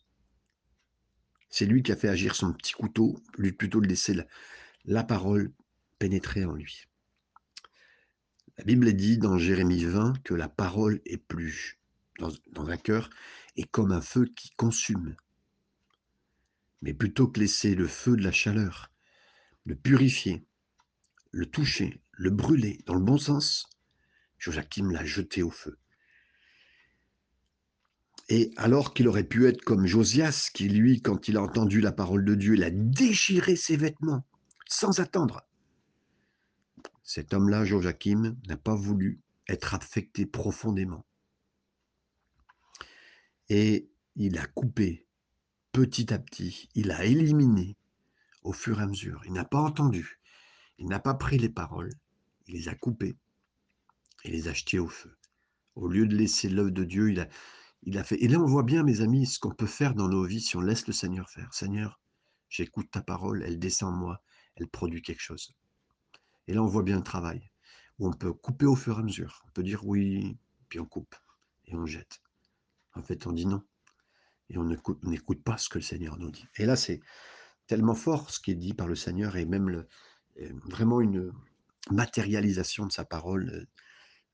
C'est 1.50 1.66
lui 1.66 1.84
qui 1.84 1.92
a 1.92 1.96
fait 1.96 2.10
agir 2.10 2.36
son 2.36 2.54
petit 2.54 2.74
couteau, 2.74 3.20
lui 3.38 3.52
plutôt 3.52 3.82
de 3.82 3.88
laisser 3.88 4.16
la, 4.86 5.04
parole 5.04 5.52
pénétrer 6.00 6.46
en 6.46 6.54
lui. 6.54 6.86
La 8.58 8.64
Bible 8.64 8.94
dit 8.94 9.18
dans 9.18 9.38
Jérémie 9.38 9.86
20 9.86 10.24
que 10.24 10.34
la 10.34 10.50
parole 10.50 11.02
est 11.06 11.18
plus 11.18 11.80
dans, 12.20 12.32
dans 12.52 12.68
un 12.70 12.78
cœur 12.78 13.10
est 13.58 13.70
comme 13.70 13.92
un 13.92 14.02
feu 14.02 14.26
qui 14.36 14.52
consume. 14.52 15.16
Mais 16.82 16.94
plutôt 16.94 17.28
que 17.28 17.40
laisser 17.40 17.76
le 17.76 17.88
feu 17.88 18.16
de 18.16 18.24
la 18.24 18.32
chaleur, 18.32 18.92
le 19.66 19.76
purifier, 19.76 20.46
le 21.32 21.46
toucher, 21.46 22.02
le 22.12 22.30
brûler 22.30 22.82
dans 22.86 22.94
le 22.96 23.04
bon 23.04 23.18
sens, 23.18 23.68
Joachim 24.38 24.92
l'a 24.92 25.06
jeté 25.06 25.44
au 25.44 25.50
feu. 25.50 25.78
Et 28.30 28.52
alors 28.58 28.94
qu'il 28.94 29.08
aurait 29.08 29.24
pu 29.24 29.48
être 29.48 29.62
comme 29.62 29.88
Josias, 29.88 30.50
qui 30.54 30.68
lui, 30.68 31.02
quand 31.02 31.28
il 31.28 31.38
a 31.38 31.42
entendu 31.42 31.80
la 31.82 31.92
parole 31.92 32.26
de 32.26 32.36
Dieu, 32.36 32.56
il 32.56 32.64
a 32.64 32.70
déchiré 32.70 33.56
ses 33.56 33.78
vêtements 33.78 34.26
sans 34.68 35.00
attendre. 35.00 35.48
Cet 37.04 37.34
homme-là, 37.34 37.64
Joachim, 37.64 38.36
n'a 38.48 38.58
pas 38.58 38.76
voulu 38.76 39.22
être 39.48 39.74
affecté 39.74 40.26
profondément. 40.26 41.06
Et 43.50 43.90
il 44.16 44.38
a 44.38 44.46
coupé 44.46 45.06
petit 45.72 46.12
à 46.14 46.20
petit, 46.20 46.70
il 46.74 46.92
a 46.92 47.06
éliminé 47.06 47.78
au 48.42 48.52
fur 48.52 48.80
et 48.80 48.84
à 48.84 48.88
mesure. 48.88 49.22
Il 49.26 49.34
n'a 49.34 49.46
pas 49.46 49.62
entendu, 49.62 50.20
il 50.80 50.88
n'a 50.88 51.00
pas 51.00 51.14
pris 51.14 51.38
les 51.38 51.50
paroles, 51.50 51.94
il 52.48 52.56
les 52.56 52.68
a 52.68 52.76
coupées 52.76 53.18
et 54.24 54.32
les 54.32 54.48
a 54.48 54.54
jetées 54.54 54.80
au 54.80 54.88
feu. 54.88 55.16
Au 55.76 55.88
lieu 55.88 56.08
de 56.08 56.16
laisser 56.16 56.50
l'œuvre 56.50 56.72
de 56.72 56.84
Dieu, 56.84 57.12
il 57.12 57.20
a, 57.98 58.04
fait. 58.04 58.22
Et 58.24 58.28
là, 58.28 58.40
on 58.40 58.46
voit 58.46 58.64
bien, 58.64 58.84
mes 58.84 59.02
amis, 59.02 59.28
ce 59.28 59.40
qu'on 59.40 59.54
peut 59.54 59.68
faire 59.68 59.94
dans 59.94 60.08
nos 60.08 60.24
vies 60.24 60.42
si 60.42 60.58
on 60.58 60.62
laisse 60.62 60.88
le 60.88 60.94
Seigneur 60.94 61.30
faire. 61.30 61.54
Seigneur, 61.54 62.02
j'écoute 62.50 62.90
ta 62.90 63.02
parole, 63.02 63.44
elle 63.44 63.60
descend 63.60 63.94
en 63.94 63.98
moi, 63.98 64.24
elle 64.56 64.68
produit 64.68 65.02
quelque 65.02 65.22
chose. 65.22 65.54
Et 66.48 66.54
là, 66.54 66.64
on 66.64 66.68
voit 66.68 66.84
bien 66.84 66.98
le 66.98 67.04
travail, 67.04 67.52
où 68.00 68.08
on 68.08 68.14
peut 68.14 68.34
couper 68.34 68.66
au 68.66 68.76
fur 68.76 68.98
et 68.98 69.02
à 69.02 69.04
mesure. 69.04 69.44
On 69.48 69.52
peut 69.52 69.64
dire 69.64 69.86
oui, 69.86 70.38
puis 70.70 70.80
on 70.80 70.86
coupe, 70.86 71.16
et 71.66 71.76
on 71.76 71.86
jette. 71.86 72.20
En 72.98 73.04
fait, 73.04 73.28
on 73.28 73.32
dit 73.32 73.46
non. 73.46 73.62
Et 74.50 74.58
on 74.58 74.64
n'écoute 75.04 75.44
pas 75.44 75.58
ce 75.58 75.70
que 75.70 75.78
le 75.78 75.84
Seigneur 75.84 76.18
nous 76.18 76.32
dit. 76.32 76.46
Et 76.56 76.66
là, 76.66 76.76
c'est 76.76 77.02
tellement 77.68 77.96
fort 77.96 78.30
ce 78.30 78.40
qui 78.40 78.52
est 78.52 78.56
dit 78.56 78.74
par 78.74 78.88
le 78.88 78.96
Seigneur, 78.96 79.36
et 79.36 79.46
même 79.46 79.86
vraiment 80.66 81.02
une 81.02 81.34
matérialisation 81.92 82.86
de 82.86 82.92
sa 82.92 83.06
parole 83.06 83.50
euh, 83.50 83.66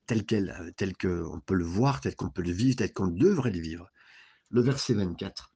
telle 0.06 0.24
qu'elle, 0.24 0.50
euh, 0.60 0.70
telle 0.76 0.96
qu'on 0.96 1.40
peut 1.40 1.54
le 1.54 1.64
voir, 1.64 2.00
telle 2.00 2.16
qu'on 2.16 2.30
peut 2.30 2.42
le 2.42 2.52
vivre, 2.52 2.76
telle 2.76 2.92
qu'on 2.92 3.08
devrait 3.08 3.50
le 3.50 3.60
vivre. 3.60 3.90
Le 4.50 4.60
verset 4.60 4.94
24. 4.94 5.52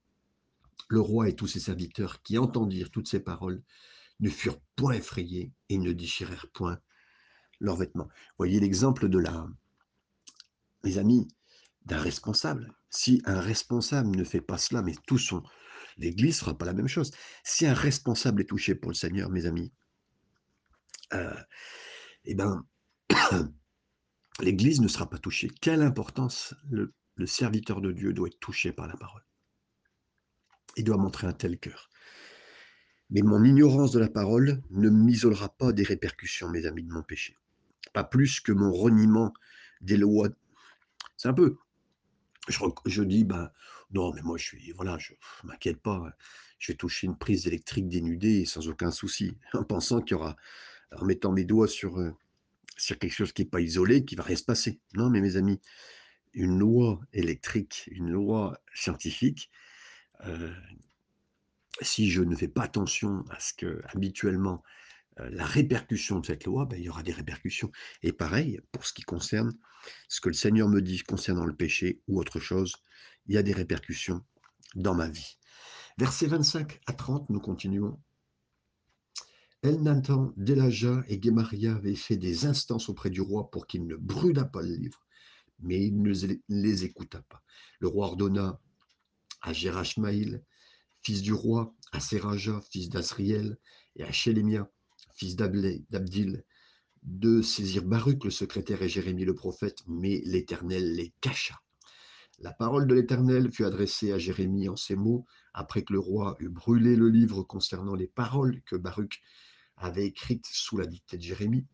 Le 0.88 1.00
roi 1.00 1.28
et 1.28 1.36
tous 1.36 1.46
ses 1.46 1.60
serviteurs 1.60 2.22
qui 2.22 2.38
entendirent 2.38 2.90
toutes 2.90 3.08
ces 3.08 3.20
paroles 3.20 3.62
ne 4.20 4.30
furent 4.30 4.60
point 4.74 4.94
effrayés 4.94 5.52
et 5.68 5.78
ne 5.78 5.92
déchirèrent 5.92 6.48
point 6.52 6.80
leurs 7.60 7.76
vêtements. 7.76 8.08
Voyez 8.38 8.58
l'exemple 8.58 9.08
de 9.08 9.18
la, 9.18 9.46
mes 10.84 10.98
amis, 10.98 11.28
d'un 11.88 12.00
responsable. 12.00 12.72
Si 12.90 13.22
un 13.24 13.40
responsable 13.40 14.14
ne 14.16 14.24
fait 14.24 14.40
pas 14.40 14.58
cela, 14.58 14.82
mais 14.82 14.94
tout 15.06 15.18
son, 15.18 15.42
l'Église 15.96 16.36
ne 16.36 16.40
fera 16.40 16.58
pas 16.58 16.66
la 16.66 16.74
même 16.74 16.88
chose. 16.88 17.10
Si 17.44 17.66
un 17.66 17.74
responsable 17.74 18.42
est 18.42 18.46
touché 18.46 18.74
pour 18.74 18.90
le 18.90 18.94
Seigneur, 18.94 19.30
mes 19.30 19.46
amis, 19.46 19.72
euh, 21.14 21.34
eh 22.24 22.34
ben, 22.34 22.64
l'Église 24.40 24.80
ne 24.80 24.88
sera 24.88 25.08
pas 25.08 25.18
touchée. 25.18 25.50
Quelle 25.60 25.82
importance 25.82 26.54
le, 26.70 26.94
le 27.16 27.26
serviteur 27.26 27.80
de 27.80 27.90
Dieu 27.90 28.12
doit 28.12 28.28
être 28.28 28.38
touché 28.38 28.72
par 28.72 28.86
la 28.86 28.96
parole. 28.96 29.24
Il 30.76 30.84
doit 30.84 30.98
montrer 30.98 31.26
un 31.26 31.32
tel 31.32 31.58
cœur. 31.58 31.88
Mais 33.10 33.22
mon 33.22 33.42
ignorance 33.42 33.92
de 33.92 33.98
la 33.98 34.10
parole 34.10 34.62
ne 34.70 34.90
m'isolera 34.90 35.48
pas 35.48 35.72
des 35.72 35.82
répercussions, 35.82 36.50
mes 36.50 36.66
amis, 36.66 36.84
de 36.84 36.92
mon 36.92 37.02
péché. 37.02 37.34
Pas 37.94 38.04
plus 38.04 38.40
que 38.40 38.52
mon 38.52 38.70
reniement 38.70 39.32
des 39.80 39.96
lois. 39.96 40.28
C'est 41.16 41.28
un 41.28 41.34
peu. 41.34 41.56
Je, 42.48 43.02
dis, 43.02 43.24
ben, 43.24 43.50
non, 43.92 44.12
mais 44.14 44.22
moi, 44.22 44.38
je 44.38 44.44
suis, 44.44 44.72
voilà, 44.72 44.98
je 44.98 45.12
ne 45.42 45.48
m'inquiète 45.48 45.80
pas. 45.80 46.02
Je 46.58 46.72
vais 46.72 46.76
toucher 46.76 47.06
une 47.06 47.16
prise 47.16 47.46
électrique 47.46 47.88
dénudée 47.88 48.44
sans 48.44 48.68
aucun 48.68 48.90
souci, 48.90 49.36
en 49.54 49.64
pensant 49.64 50.00
qu'il 50.00 50.12
y 50.12 50.20
aura, 50.20 50.36
en 50.92 51.04
mettant 51.04 51.32
mes 51.32 51.44
doigts 51.44 51.68
sur, 51.68 51.98
euh, 51.98 52.14
sur 52.76 52.98
quelque 52.98 53.12
chose 53.12 53.32
qui 53.32 53.42
n'est 53.42 53.48
pas 53.48 53.60
isolé, 53.60 54.04
qui 54.04 54.16
va 54.16 54.24
rien 54.24 54.36
se 54.36 54.44
passer. 54.44 54.80
Non, 54.94 55.10
mais 55.10 55.20
mes 55.20 55.36
amis, 55.36 55.60
une 56.32 56.58
loi 56.58 57.00
électrique, 57.12 57.88
une 57.92 58.10
loi 58.10 58.58
scientifique, 58.74 59.50
euh, 60.26 60.54
si 61.80 62.10
je 62.10 62.22
ne 62.22 62.34
fais 62.34 62.48
pas 62.48 62.62
attention 62.62 63.24
à 63.30 63.38
ce 63.38 63.54
que 63.54 63.82
habituellement 63.94 64.62
la 65.18 65.44
répercussion 65.44 66.20
de 66.20 66.26
cette 66.26 66.44
loi, 66.44 66.66
ben, 66.66 66.78
il 66.78 66.84
y 66.84 66.88
aura 66.88 67.02
des 67.02 67.12
répercussions. 67.12 67.70
Et 68.02 68.12
pareil, 68.12 68.60
pour 68.72 68.86
ce 68.86 68.92
qui 68.92 69.02
concerne 69.02 69.56
ce 70.08 70.20
que 70.20 70.28
le 70.28 70.34
Seigneur 70.34 70.68
me 70.68 70.80
dit 70.80 71.02
concernant 71.02 71.44
le 71.44 71.54
péché 71.54 72.00
ou 72.08 72.18
autre 72.20 72.40
chose, 72.40 72.74
il 73.26 73.34
y 73.34 73.38
a 73.38 73.42
des 73.42 73.52
répercussions 73.52 74.24
dans 74.74 74.94
ma 74.94 75.08
vie. 75.08 75.38
Versets 75.98 76.26
25 76.26 76.80
à 76.86 76.92
30, 76.92 77.30
nous 77.30 77.40
continuons. 77.40 78.00
Elnathan, 79.62 80.32
Delaja 80.36 81.02
et 81.08 81.20
Gemaria 81.20 81.74
avaient 81.74 81.96
fait 81.96 82.16
des 82.16 82.46
instances 82.46 82.88
auprès 82.88 83.10
du 83.10 83.20
roi 83.20 83.50
pour 83.50 83.66
qu'il 83.66 83.86
ne 83.86 83.96
brûlât 83.96 84.44
pas 84.44 84.62
le 84.62 84.74
livre, 84.76 85.04
mais 85.58 85.84
il 85.84 86.00
ne 86.00 86.12
les 86.48 86.84
écouta 86.84 87.22
pas. 87.22 87.42
Le 87.80 87.88
roi 87.88 88.06
ordonna 88.06 88.60
à 89.42 89.52
Gérachmaïl, 89.52 90.44
fils 91.02 91.22
du 91.22 91.32
roi, 91.32 91.74
à 91.90 91.98
Seraja, 91.98 92.60
fils 92.70 92.88
d'Asriel, 92.88 93.58
et 93.96 94.04
à 94.04 94.12
Shélémia, 94.12 94.70
fils 95.18 95.34
d'Abdil, 95.36 96.44
de 97.02 97.42
saisir 97.42 97.84
Baruch, 97.84 98.24
le 98.24 98.30
secrétaire, 98.30 98.82
et 98.82 98.88
Jérémie, 98.88 99.24
le 99.24 99.34
prophète, 99.34 99.82
mais 99.88 100.22
l'Éternel 100.24 100.94
les 100.94 101.12
cacha. 101.20 101.60
La 102.38 102.52
parole 102.52 102.86
de 102.86 102.94
l'Éternel 102.94 103.50
fut 103.50 103.64
adressée 103.64 104.12
à 104.12 104.18
Jérémie 104.18 104.68
en 104.68 104.76
ces 104.76 104.94
mots, 104.94 105.26
après 105.54 105.82
que 105.82 105.92
le 105.92 105.98
roi 105.98 106.36
eut 106.38 106.48
brûlé 106.48 106.94
le 106.94 107.08
livre 107.08 107.42
concernant 107.42 107.96
les 107.96 108.06
paroles 108.06 108.62
que 108.62 108.76
Baruch 108.76 109.20
avait 109.76 110.06
écrites 110.06 110.46
sous 110.46 110.76
la 110.76 110.86
dictée 110.86 111.16
de 111.16 111.22
Jérémie. 111.22 111.66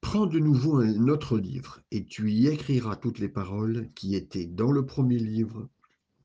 Prends 0.00 0.26
de 0.26 0.40
nouveau 0.40 0.78
un 0.78 1.06
autre 1.08 1.38
livre, 1.38 1.80
et 1.92 2.04
tu 2.04 2.32
y 2.32 2.48
écriras 2.48 2.96
toutes 2.96 3.20
les 3.20 3.28
paroles 3.28 3.92
qui 3.94 4.16
étaient 4.16 4.46
dans 4.46 4.72
le 4.72 4.84
premier 4.84 5.18
livre 5.18 5.68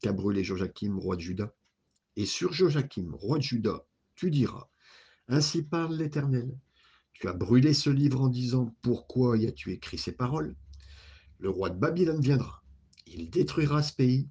qu'a 0.01 0.13
brûlé 0.13 0.43
Joachim, 0.43 0.97
roi 0.97 1.15
de 1.15 1.21
Juda. 1.21 1.53
Et 2.15 2.25
sur 2.25 2.53
Joachim, 2.53 3.11
roi 3.13 3.37
de 3.37 3.43
Juda, 3.43 3.85
tu 4.15 4.29
diras, 4.29 4.69
Ainsi 5.27 5.63
parle 5.63 5.95
l'Éternel, 5.95 6.55
tu 7.13 7.27
as 7.27 7.33
brûlé 7.33 7.73
ce 7.73 7.89
livre 7.89 8.21
en 8.21 8.27
disant, 8.27 8.75
Pourquoi 8.81 9.37
y 9.37 9.47
as-tu 9.47 9.71
écrit 9.71 9.97
ces 9.97 10.11
paroles? 10.11 10.55
Le 11.39 11.49
roi 11.49 11.69
de 11.69 11.79
Babylone 11.79 12.21
viendra, 12.21 12.63
il 13.07 13.29
détruira 13.29 13.81
ce 13.81 13.93
pays, 13.93 14.29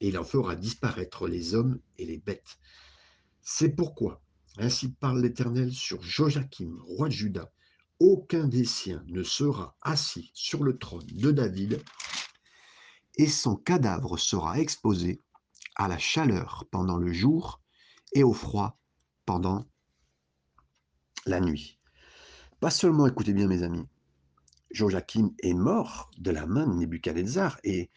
et 0.00 0.08
il 0.08 0.18
en 0.18 0.24
fera 0.24 0.54
disparaître 0.54 1.28
les 1.28 1.54
hommes 1.54 1.80
et 1.96 2.04
les 2.04 2.18
bêtes. 2.18 2.58
C'est 3.40 3.70
pourquoi, 3.70 4.22
ainsi 4.58 4.88
parle 4.88 5.22
l'Éternel 5.22 5.72
sur 5.72 6.02
Joachim, 6.02 6.76
roi 6.82 7.08
de 7.08 7.14
Juda, 7.14 7.52
aucun 8.00 8.46
des 8.48 8.64
siens 8.64 9.02
ne 9.06 9.22
sera 9.22 9.76
assis 9.80 10.30
sur 10.34 10.62
le 10.62 10.76
trône 10.76 11.06
de 11.06 11.30
David, 11.30 11.82
et 13.16 13.28
son 13.28 13.56
cadavre 13.56 14.18
sera 14.18 14.60
exposé 14.60 15.22
à 15.76 15.88
la 15.88 15.98
chaleur 15.98 16.64
pendant 16.70 16.96
le 16.96 17.12
jour 17.12 17.60
et 18.12 18.22
au 18.22 18.32
froid 18.32 18.78
pendant 19.26 19.64
la 21.26 21.40
nuit. 21.40 21.78
Pas 22.60 22.70
seulement, 22.70 23.06
écoutez 23.06 23.32
bien 23.32 23.48
mes 23.48 23.62
amis, 23.62 23.86
Joachim 24.70 25.30
est 25.42 25.54
mort 25.54 26.10
de 26.18 26.30
la 26.30 26.46
main 26.46 26.66
de 26.66 26.74
Nebuchadnezzar 26.74 27.58
et 27.64 27.90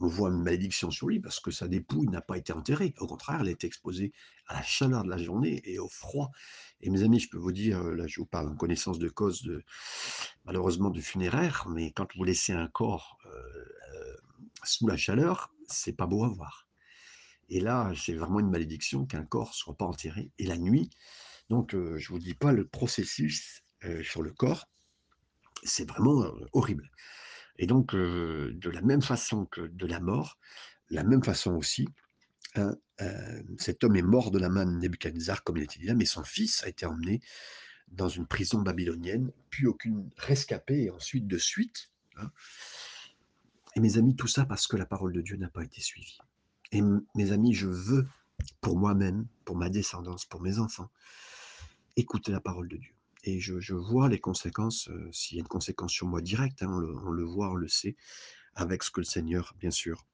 on 0.00 0.06
voit 0.06 0.30
une 0.30 0.42
malédiction 0.42 0.90
sur 0.90 1.08
lui 1.08 1.20
parce 1.20 1.40
que 1.40 1.50
sa 1.50 1.68
dépouille 1.68 2.08
n'a 2.08 2.22
pas 2.22 2.38
été 2.38 2.52
enterrée. 2.52 2.94
Au 2.98 3.06
contraire, 3.06 3.40
elle 3.42 3.48
est 3.48 3.64
exposée 3.64 4.12
à 4.46 4.54
la 4.54 4.62
chaleur 4.62 5.04
de 5.04 5.10
la 5.10 5.18
journée 5.18 5.60
et 5.64 5.78
au 5.78 5.88
froid. 5.88 6.30
Et 6.80 6.90
mes 6.90 7.02
amis, 7.02 7.20
je 7.20 7.28
peux 7.28 7.38
vous 7.38 7.52
dire, 7.52 7.82
là 7.82 8.06
je 8.06 8.20
vous 8.20 8.26
parle 8.26 8.48
en 8.48 8.56
connaissance 8.56 8.98
de 8.98 9.08
cause 9.08 9.42
de 9.42 9.62
malheureusement 10.46 10.90
du 10.90 11.02
funéraire, 11.02 11.66
mais 11.68 11.92
quand 11.92 12.08
vous 12.16 12.24
laissez 12.24 12.52
un 12.52 12.68
corps 12.68 13.18
euh, 13.26 13.28
euh, 13.30 14.16
sous 14.64 14.86
la 14.86 14.96
chaleur, 14.96 15.52
c'est 15.68 15.92
pas 15.92 16.06
beau 16.06 16.24
à 16.24 16.28
voir. 16.28 16.69
Et 17.50 17.60
là, 17.60 17.92
c'est 17.96 18.14
vraiment 18.14 18.40
une 18.40 18.50
malédiction 18.50 19.04
qu'un 19.04 19.24
corps 19.24 19.54
soit 19.54 19.76
pas 19.76 19.84
enterré. 19.84 20.30
Et 20.38 20.46
la 20.46 20.56
nuit, 20.56 20.88
donc 21.48 21.72
je 21.72 22.08
vous 22.08 22.18
dis 22.18 22.34
pas 22.34 22.52
le 22.52 22.66
processus 22.66 23.62
sur 24.02 24.22
le 24.22 24.32
corps, 24.32 24.68
c'est 25.64 25.86
vraiment 25.86 26.32
horrible. 26.52 26.90
Et 27.58 27.66
donc, 27.66 27.94
de 27.94 28.70
la 28.70 28.80
même 28.80 29.02
façon 29.02 29.46
que 29.46 29.62
de 29.62 29.86
la 29.86 30.00
mort, 30.00 30.38
la 30.88 31.04
même 31.04 31.22
façon 31.22 31.52
aussi, 31.52 31.88
hein, 32.54 32.74
cet 33.58 33.84
homme 33.84 33.96
est 33.96 34.02
mort 34.02 34.30
de 34.30 34.38
la 34.38 34.48
main 34.48 34.64
de 34.64 34.78
Nebuchadnezzar, 34.78 35.42
comme 35.42 35.56
il 35.56 35.64
était 35.64 35.78
dit 35.78 35.86
là, 35.86 35.94
mais 35.94 36.06
son 36.06 36.24
fils 36.24 36.62
a 36.64 36.68
été 36.68 36.86
emmené 36.86 37.20
dans 37.88 38.08
une 38.08 38.26
prison 38.26 38.62
babylonienne, 38.62 39.32
puis 39.50 39.66
aucune 39.66 40.08
rescapée, 40.16 40.84
et 40.84 40.90
ensuite 40.90 41.26
de 41.26 41.38
suite. 41.38 41.90
Hein. 42.16 42.30
Et 43.74 43.80
mes 43.80 43.98
amis, 43.98 44.14
tout 44.14 44.28
ça 44.28 44.46
parce 44.46 44.66
que 44.66 44.76
la 44.76 44.86
parole 44.86 45.12
de 45.12 45.20
Dieu 45.20 45.36
n'a 45.36 45.48
pas 45.48 45.64
été 45.64 45.80
suivie. 45.80 46.18
Et 46.72 46.82
mes 47.14 47.32
amis, 47.32 47.54
je 47.54 47.66
veux, 47.66 48.06
pour 48.60 48.78
moi-même, 48.78 49.26
pour 49.44 49.56
ma 49.56 49.68
descendance, 49.68 50.24
pour 50.24 50.40
mes 50.40 50.58
enfants, 50.58 50.90
écouter 51.96 52.32
la 52.32 52.40
parole 52.40 52.68
de 52.68 52.76
Dieu. 52.76 52.94
Et 53.24 53.38
je, 53.38 53.74
vois 53.74 54.08
les 54.08 54.18
conséquences, 54.18 54.88
euh, 54.88 55.10
s'il 55.12 55.36
y 55.36 55.40
a 55.40 55.42
une 55.42 55.48
conséquence 55.48 55.92
sur 55.92 56.06
moi 56.06 56.22
directe, 56.22 56.62
hein, 56.62 56.70
on, 56.70 57.10
le, 57.10 57.24
voit, 57.24 57.50
on 57.50 57.54
le 57.54 57.68
sait, 57.68 57.96
avec 58.54 58.82
ce 58.82 58.90
que 58.90 59.00
le 59.00 59.04
Seigneur, 59.04 59.54
bien 59.58 59.70
sûr, 59.70 60.06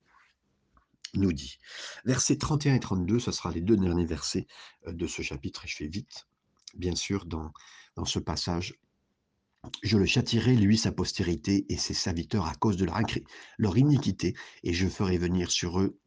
nous 1.14 1.32
dit. 1.32 1.58
Versets 2.04 2.36
31 2.36 2.74
et 2.74 2.80
32, 2.80 3.20
ce 3.20 3.30
sera 3.30 3.52
les 3.52 3.60
deux 3.60 3.76
derniers 3.76 4.06
versets 4.06 4.46
euh, 4.86 4.92
de 4.92 5.06
ce 5.06 5.22
chapitre, 5.22 5.64
et 5.64 5.68
je 5.68 5.76
fais 5.76 5.86
vite, 5.86 6.26
bien 6.74 6.96
sûr, 6.96 7.26
dans, 7.26 7.52
dans 7.94 8.04
ce 8.04 8.18
passage. 8.18 8.74
Je 9.82 9.98
le 9.98 10.06
châtirai, 10.06 10.56
lui, 10.56 10.76
sa 10.76 10.90
postérité 10.90 11.64
et 11.68 11.76
ses 11.76 11.94
serviteurs 11.94 12.46
à 12.46 12.54
cause 12.54 12.76
de 12.76 12.84
leur, 12.84 13.00
leur 13.58 13.78
iniquité, 13.78 14.34
et 14.64 14.72
je 14.72 14.88
ferai 14.88 15.16
venir 15.16 15.52
sur 15.52 15.80
eux 15.80 15.98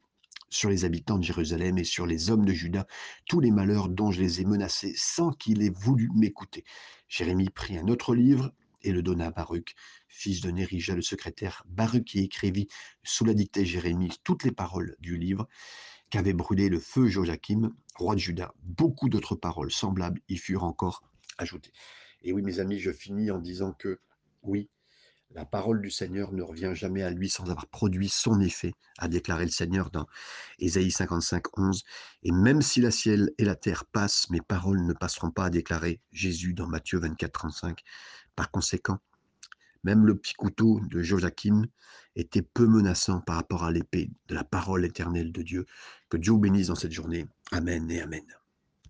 sur 0.49 0.69
les 0.69 0.85
habitants 0.85 1.17
de 1.17 1.23
Jérusalem 1.23 1.77
et 1.77 1.83
sur 1.83 2.05
les 2.05 2.29
hommes 2.29 2.45
de 2.45 2.53
Juda 2.53 2.87
tous 3.27 3.39
les 3.39 3.51
malheurs 3.51 3.89
dont 3.89 4.11
je 4.11 4.21
les 4.21 4.41
ai 4.41 4.45
menacés 4.45 4.93
sans 4.95 5.31
qu'il 5.31 5.61
ait 5.61 5.69
voulu 5.69 6.09
m'écouter. 6.15 6.63
Jérémie 7.07 7.49
prit 7.49 7.77
un 7.77 7.87
autre 7.87 8.15
livre 8.15 8.53
et 8.81 8.91
le 8.91 9.01
donna 9.01 9.27
à 9.27 9.31
Baruch, 9.31 9.75
fils 10.07 10.41
de 10.41 10.51
Nérija 10.51 10.95
le 10.95 11.01
secrétaire. 11.01 11.63
Baruch 11.67 12.05
qui 12.05 12.19
écrivit 12.19 12.67
sous 13.03 13.25
la 13.25 13.33
dictée 13.33 13.65
Jérémie 13.65 14.11
toutes 14.23 14.43
les 14.43 14.51
paroles 14.51 14.95
du 14.99 15.17
livre 15.17 15.47
qu'avait 16.09 16.33
brûlé 16.33 16.69
le 16.69 16.79
feu 16.79 17.07
Joachim, 17.07 17.71
roi 17.95 18.15
de 18.15 18.19
Juda. 18.19 18.53
Beaucoup 18.63 19.09
d'autres 19.09 19.35
paroles 19.35 19.71
semblables 19.71 20.21
y 20.27 20.37
furent 20.37 20.63
encore 20.63 21.03
ajoutées. 21.37 21.73
Et 22.21 22.33
oui, 22.33 22.41
mes 22.41 22.59
amis, 22.59 22.79
je 22.79 22.91
finis 22.91 23.31
en 23.31 23.39
disant 23.39 23.73
que 23.73 23.99
oui, 24.41 24.69
la 25.35 25.45
parole 25.45 25.81
du 25.81 25.91
Seigneur 25.91 26.31
ne 26.31 26.41
revient 26.41 26.71
jamais 26.73 27.03
à 27.03 27.11
lui 27.11 27.29
sans 27.29 27.49
avoir 27.49 27.67
produit 27.67 28.09
son 28.09 28.41
effet, 28.41 28.73
a 28.97 29.07
déclaré 29.07 29.45
le 29.45 29.51
Seigneur 29.51 29.91
dans 29.91 30.07
Ésaïe 30.57 30.91
55, 30.91 31.57
11. 31.57 31.83
Et 32.23 32.31
même 32.31 32.61
si 32.61 32.81
la 32.81 32.91
ciel 32.91 33.31
et 33.37 33.45
la 33.45 33.55
terre 33.55 33.85
passent, 33.85 34.29
mes 34.29 34.41
paroles 34.41 34.85
ne 34.85 34.93
passeront 34.93 35.31
pas, 35.31 35.45
a 35.45 35.49
déclaré 35.49 36.01
Jésus 36.11 36.53
dans 36.53 36.67
Matthieu 36.67 36.99
24, 36.99 37.31
35. 37.31 37.81
Par 38.35 38.49
conséquent, 38.51 38.97
même 39.83 40.05
le 40.05 40.17
petit 40.17 40.33
couteau 40.33 40.81
de 40.89 41.01
Joachim 41.01 41.65
était 42.15 42.41
peu 42.41 42.65
menaçant 42.65 43.21
par 43.21 43.35
rapport 43.35 43.63
à 43.63 43.71
l'épée 43.71 44.09
de 44.27 44.35
la 44.35 44.43
parole 44.43 44.83
éternelle 44.83 45.31
de 45.31 45.41
Dieu. 45.41 45.65
Que 46.09 46.17
Dieu 46.17 46.33
bénisse 46.35 46.67
dans 46.67 46.75
cette 46.75 46.91
journée. 46.91 47.27
Amen 47.51 47.89
et 47.91 48.01
Amen. 48.01 48.38